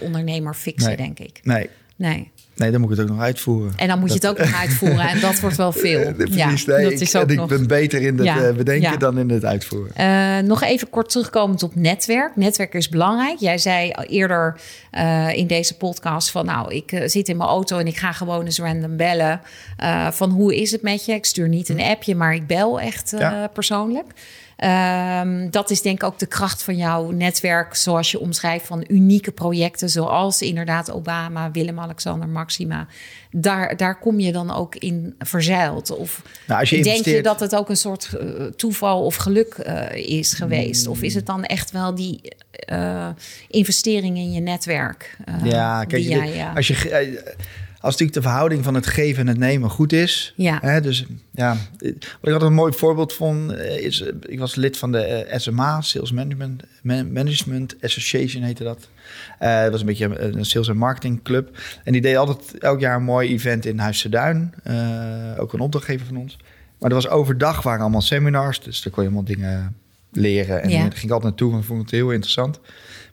[0.00, 0.96] ondernemer fixen, nee.
[0.96, 1.40] denk ik.
[1.42, 1.70] Nee.
[1.96, 2.30] Nee.
[2.62, 3.72] Nee, dan moet ik het ook nog uitvoeren.
[3.76, 5.08] En dan moet je het ook nog uitvoeren.
[5.08, 6.12] En dat wordt wel veel.
[6.12, 9.18] Precies, ja, nee, dat ik, is ook ik ben beter in het ja, bedenken dan
[9.18, 9.92] in het uitvoeren.
[10.00, 12.36] Uh, nog even kort terugkomend op netwerk.
[12.36, 13.38] Netwerk is belangrijk.
[13.38, 14.60] Jij zei eerder
[14.92, 16.44] uh, in deze podcast van...
[16.44, 19.40] nou, ik uh, zit in mijn auto en ik ga gewoon eens random bellen...
[20.10, 21.12] van hoe is het met je?
[21.12, 23.14] Ik stuur niet een appje, maar ik bel echt
[23.52, 24.06] persoonlijk.
[24.58, 28.84] Um, dat is denk ik ook de kracht van jouw netwerk, zoals je omschrijft, van
[28.88, 32.86] unieke projecten, zoals inderdaad Obama, Willem-Alexander, Maxima.
[33.30, 35.90] Daar, daar kom je dan ook in verzeild?
[35.90, 39.56] Of nou, als je denk je dat het ook een soort uh, toeval of geluk
[39.66, 40.86] uh, is geweest?
[40.86, 42.20] Of is het dan echt wel die
[42.72, 43.08] uh,
[43.48, 45.16] investering in je netwerk?
[45.42, 47.34] ja, kijk, jij, als je
[47.90, 50.32] natuurlijk de verhouding van het geven en het nemen goed is.
[50.36, 50.58] Ja.
[50.60, 51.90] Hè, dus ja, wat
[52.22, 55.38] ik altijd een mooi voorbeeld vond, eh, is, eh, ik was lid van de eh,
[55.38, 56.62] SMA, Sales Management,
[57.12, 58.88] Management Association heette dat.
[59.40, 61.58] Uh, dat was een beetje een sales- en marketing club.
[61.84, 64.54] En die deed altijd elk jaar een mooi event in Huis Duin.
[64.66, 64.74] Uh,
[65.36, 66.38] ook een opdrachtgever van ons.
[66.78, 69.76] Maar er was overdag waren allemaal seminars, dus daar kon je allemaal dingen
[70.12, 70.62] leren.
[70.62, 70.80] En ja.
[70.80, 72.60] daar ging ik altijd naartoe en vond het heel interessant.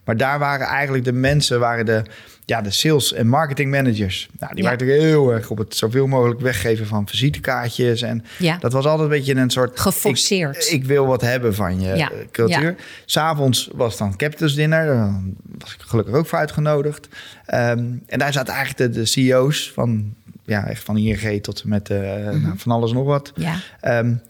[0.04, 2.02] Maar daar waren eigenlijk de mensen, waren de,
[2.50, 4.28] ja, de sales- en marketing managers.
[4.38, 4.70] Nou, die ja.
[4.70, 8.02] waren natuurlijk heel erg op het zoveel mogelijk weggeven van visitekaartjes.
[8.02, 8.56] En ja.
[8.58, 9.80] dat was altijd een beetje een soort...
[9.80, 10.56] Geforceerd.
[10.56, 12.10] Ik, ik wil wat hebben van je ja.
[12.30, 12.62] cultuur.
[12.62, 12.74] Ja.
[13.04, 14.86] S'avonds was dan captain's dinner.
[14.86, 15.20] Daar
[15.58, 17.08] was ik gelukkig ook voor uitgenodigd.
[17.54, 21.68] Um, en daar zaten eigenlijk de, de CEO's van ja, echt van ING tot en
[21.68, 23.32] met uh, nou, van alles nog wat.
[23.34, 23.54] Ja.
[23.98, 24.22] Um,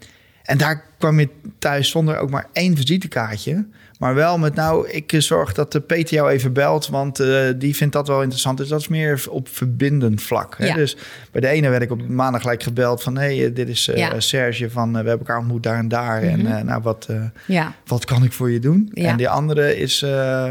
[0.43, 1.29] en daar kwam je
[1.59, 3.65] thuis zonder ook maar één visitekaartje.
[4.01, 7.77] Maar wel met nou, ik zorg dat de PT jou even belt, want uh, die
[7.77, 8.59] vindt dat wel interessant.
[8.59, 10.55] Dus dat is meer op verbindend vlak.
[10.59, 10.67] Hè?
[10.67, 10.75] Ja.
[10.75, 10.97] Dus
[11.31, 13.17] bij de ene werd ik op maandag gelijk gebeld van...
[13.17, 14.21] hé, hey, dit is uh, Ja.
[14.21, 16.23] Serge van, uh, we hebben elkaar ontmoet daar en daar.
[16.23, 17.09] En uh, nou, wat,
[17.47, 17.75] Ja.
[17.87, 18.91] wat kan ik voor je doen?
[18.93, 19.09] Ja.
[19.09, 20.49] En die andere is, uh,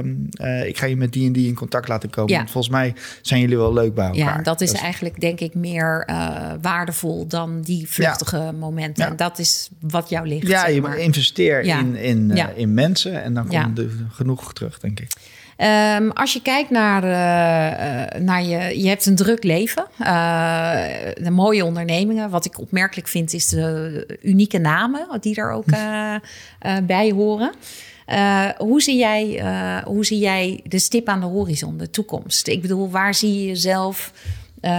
[0.66, 2.36] ik ga je met die en die in contact laten komen.
[2.36, 4.38] Want volgens mij zijn jullie wel leuk bij elkaar.
[4.38, 6.08] Ja, dat is eigenlijk denk ik meer
[6.62, 9.06] waardevol dan die vluchtige momenten.
[9.06, 10.48] En dat is wat jou ligt.
[10.48, 10.98] Ja, zeg je maar.
[10.98, 11.80] investeert Ja.
[11.80, 13.84] in, in, in mensen en dan komt Ja.
[13.84, 15.12] er genoeg terug, denk ik.
[15.58, 20.82] Ehm, als je kijkt naar, eh, naar je, je hebt een druk leven, eh,
[21.24, 22.30] de mooie ondernemingen.
[22.30, 25.66] Wat ik opmerkelijk vind is de unieke namen die er ook
[26.84, 27.52] bij horen.
[28.58, 29.44] Hoe, zie jij,
[29.86, 32.48] hoe zie jij de stip aan de horizon, de toekomst?
[32.48, 34.14] Ik bedoel, waar zie je jezelf?
[34.62, 34.72] Eh,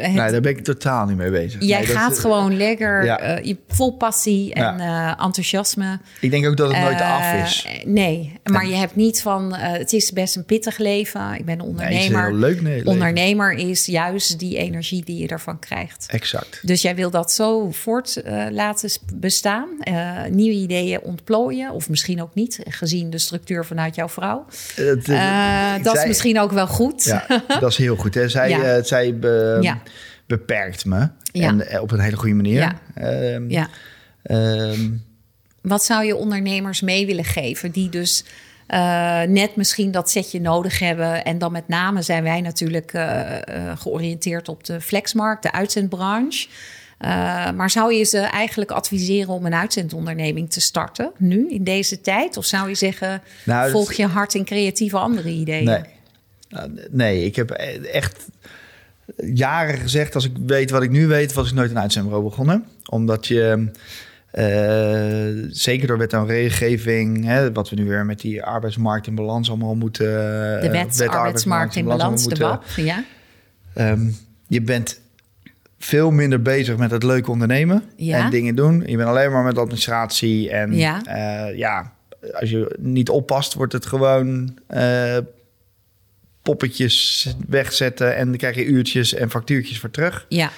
[0.00, 1.62] het- Nee, daar ben ik totaal niet mee bezig.
[1.62, 3.18] Jij Nee, dat- gaat gewoon lekker, Ja.
[3.18, 5.98] eh, vol passie en eh, enthousiasme.
[6.20, 7.66] Ik denk ook dat het nooit Eh, af is.
[7.84, 11.34] Nee, maar je hebt niet van, eh, het is best een pittig leven.
[11.34, 12.34] Ik ben een Nee, het is ondernemer.
[12.38, 16.06] leuk nee, ondernemer is juist die energie die je ervan krijgt.
[16.10, 16.60] Exact.
[16.62, 19.66] Dus jij wil dat zo voort eh, laten bestaan.
[19.80, 21.70] eh, nieuwe ideeën ontplooien.
[21.72, 24.44] Of misschien ook niet, gezien de structuur vanuit jouw vrouw.
[24.76, 27.04] Eh, dat is misschien ook wel goed.
[27.04, 27.26] Ja,
[27.60, 28.16] dat is heel goed.
[28.18, 28.28] Hè?
[28.28, 28.62] Zij, Ja.
[28.76, 29.78] eh, zij be- Ja.
[30.26, 31.08] beperkt me.
[31.32, 32.72] En eh, op een hele goede manier.
[32.94, 33.68] Ehm, Ja.
[34.22, 34.90] ehm,
[35.62, 38.24] Wat zou je ondernemers mee willen geven die dus
[38.66, 41.24] eh, net misschien dat setje nodig hebben?
[41.24, 46.48] En dan met name zijn wij natuurlijk eh, eh, georiënteerd op de flexmarkt, de uitzendbranche.
[46.98, 47.08] Eh,
[47.50, 52.36] maar zou je ze eigenlijk adviseren om een uitzendonderneming te starten nu in deze tijd?
[52.36, 55.64] Of zou je zeggen, Nou, volg je hart in creatieve andere ideeën?
[55.64, 55.82] nee.
[56.90, 58.26] Nee, ik heb echt
[59.34, 60.14] jaren gezegd...
[60.14, 62.64] als ik weet wat ik nu weet, was ik nooit een uitzendbureau begonnen.
[62.86, 63.68] Omdat je...
[64.30, 69.14] eh, zeker door wet en regelgeving, hè, wat we nu weer met die arbeidsmarkt in
[69.14, 70.06] balans allemaal moeten.
[70.06, 72.64] De eh, wet, arbeidsmarkt in balans, de WAP.
[72.76, 73.04] Ja?
[73.74, 74.10] Ehm,
[74.46, 75.00] je bent
[75.78, 78.24] veel minder bezig met het leuke ondernemen Ja.
[78.24, 78.82] en dingen doen.
[78.86, 81.00] Je bent alleen maar met administratie en Ja.
[81.04, 81.92] ja, ja
[82.32, 85.16] als je niet oppast, wordt het gewoon eh,
[86.48, 90.26] poppetjes wegzetten en dan krijg je uurtjes en factuurtjes voor terug.
[90.28, 90.50] ja,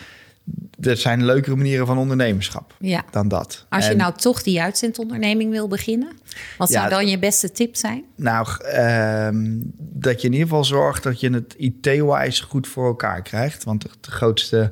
[0.79, 3.05] Dat zijn leukere manieren van ondernemerschap ja.
[3.11, 3.67] dan dat.
[3.69, 6.09] Als je En, nou toch die uitzendonderneming wil beginnen,
[6.59, 8.05] wat Ja, zou dan je beste tip zijn?
[8.17, 13.23] Nou, ehm, dat je in ieder geval zorgt dat je het IT-wise goed voor elkaar
[13.23, 13.65] krijgt.
[13.65, 14.71] Want het grootste,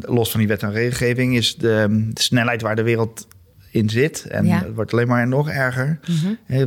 [0.00, 3.26] los van die wet en regelgeving, is de, de snelheid waar de wereld
[3.70, 4.24] in zit.
[4.28, 4.58] En Ja.
[4.64, 6.00] het wordt alleen maar nog erger.
[6.44, 6.66] Hè,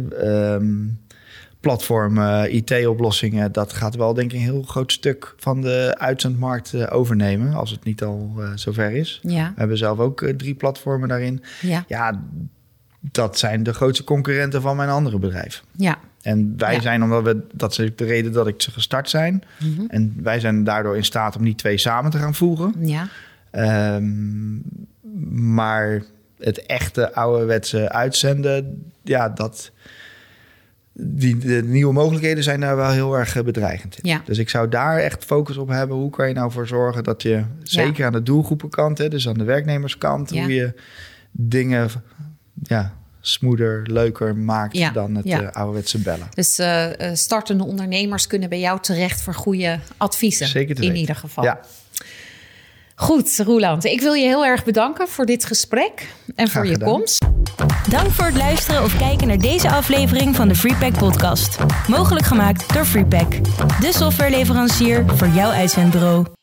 [1.62, 6.74] ehm, platformen, IT-oplossingen, dat gaat wel denk ik een heel groot stuk van de uitzendmarkt
[6.74, 7.54] eh, overnemen.
[7.54, 9.20] Als het niet al eh, zover is.
[9.24, 11.44] Ja, We hebben zelf ook eh, drie platformen daarin.
[11.62, 12.22] ja, Ja,
[13.00, 15.64] dat zijn de grootste concurrenten van mijn andere bedrijf.
[15.76, 15.98] ja.
[16.22, 16.82] En wij Ja.
[16.82, 19.44] zijn, omdat we, dat is de reden dat ik ze gestart zijn.
[19.60, 19.82] Mhm.
[19.88, 22.74] En wij zijn daardoor in staat om die twee samen te gaan voegen.
[22.80, 23.08] Ja,
[23.52, 24.58] Ehm,
[25.54, 26.04] maar
[26.38, 29.72] het echte ouderwetse uitzenden, ja, dat.
[31.02, 34.10] Die, de nieuwe mogelijkheden zijn daar wel heel erg eh, bedreigend in.
[34.10, 34.22] Ja.
[34.26, 35.98] Dus ik zou daar echt focus op hebben.
[35.98, 39.38] Hoe kan je nou voor zorgen dat je, zeker aan de doelgroepenkant, hè, dus aan
[39.38, 40.42] de werknemerskant, Ja.
[40.42, 40.74] hoe je
[41.32, 41.90] dingen
[42.64, 46.28] ja, smoother, leuker maakt dan het eh, ouderwetse bellen.
[46.34, 50.48] dus eh, startende ondernemers kunnen bij jou terecht voor goede adviezen.
[50.48, 51.00] Zeker te in weten.
[51.02, 51.44] ieder geval.
[51.44, 51.60] Ja,
[53.00, 53.86] Goed, Roeland.
[53.86, 56.90] Ik wil je heel erg bedanken voor dit gesprek en voor je gedaan.
[56.90, 57.26] komst.
[57.90, 61.58] Dank voor het luisteren of kijken naar deze aflevering van de Freepack Podcast.
[61.88, 63.32] Mogelijk gemaakt door Freepack,
[63.80, 66.39] de softwareleverancier voor jouw uitzendbureau.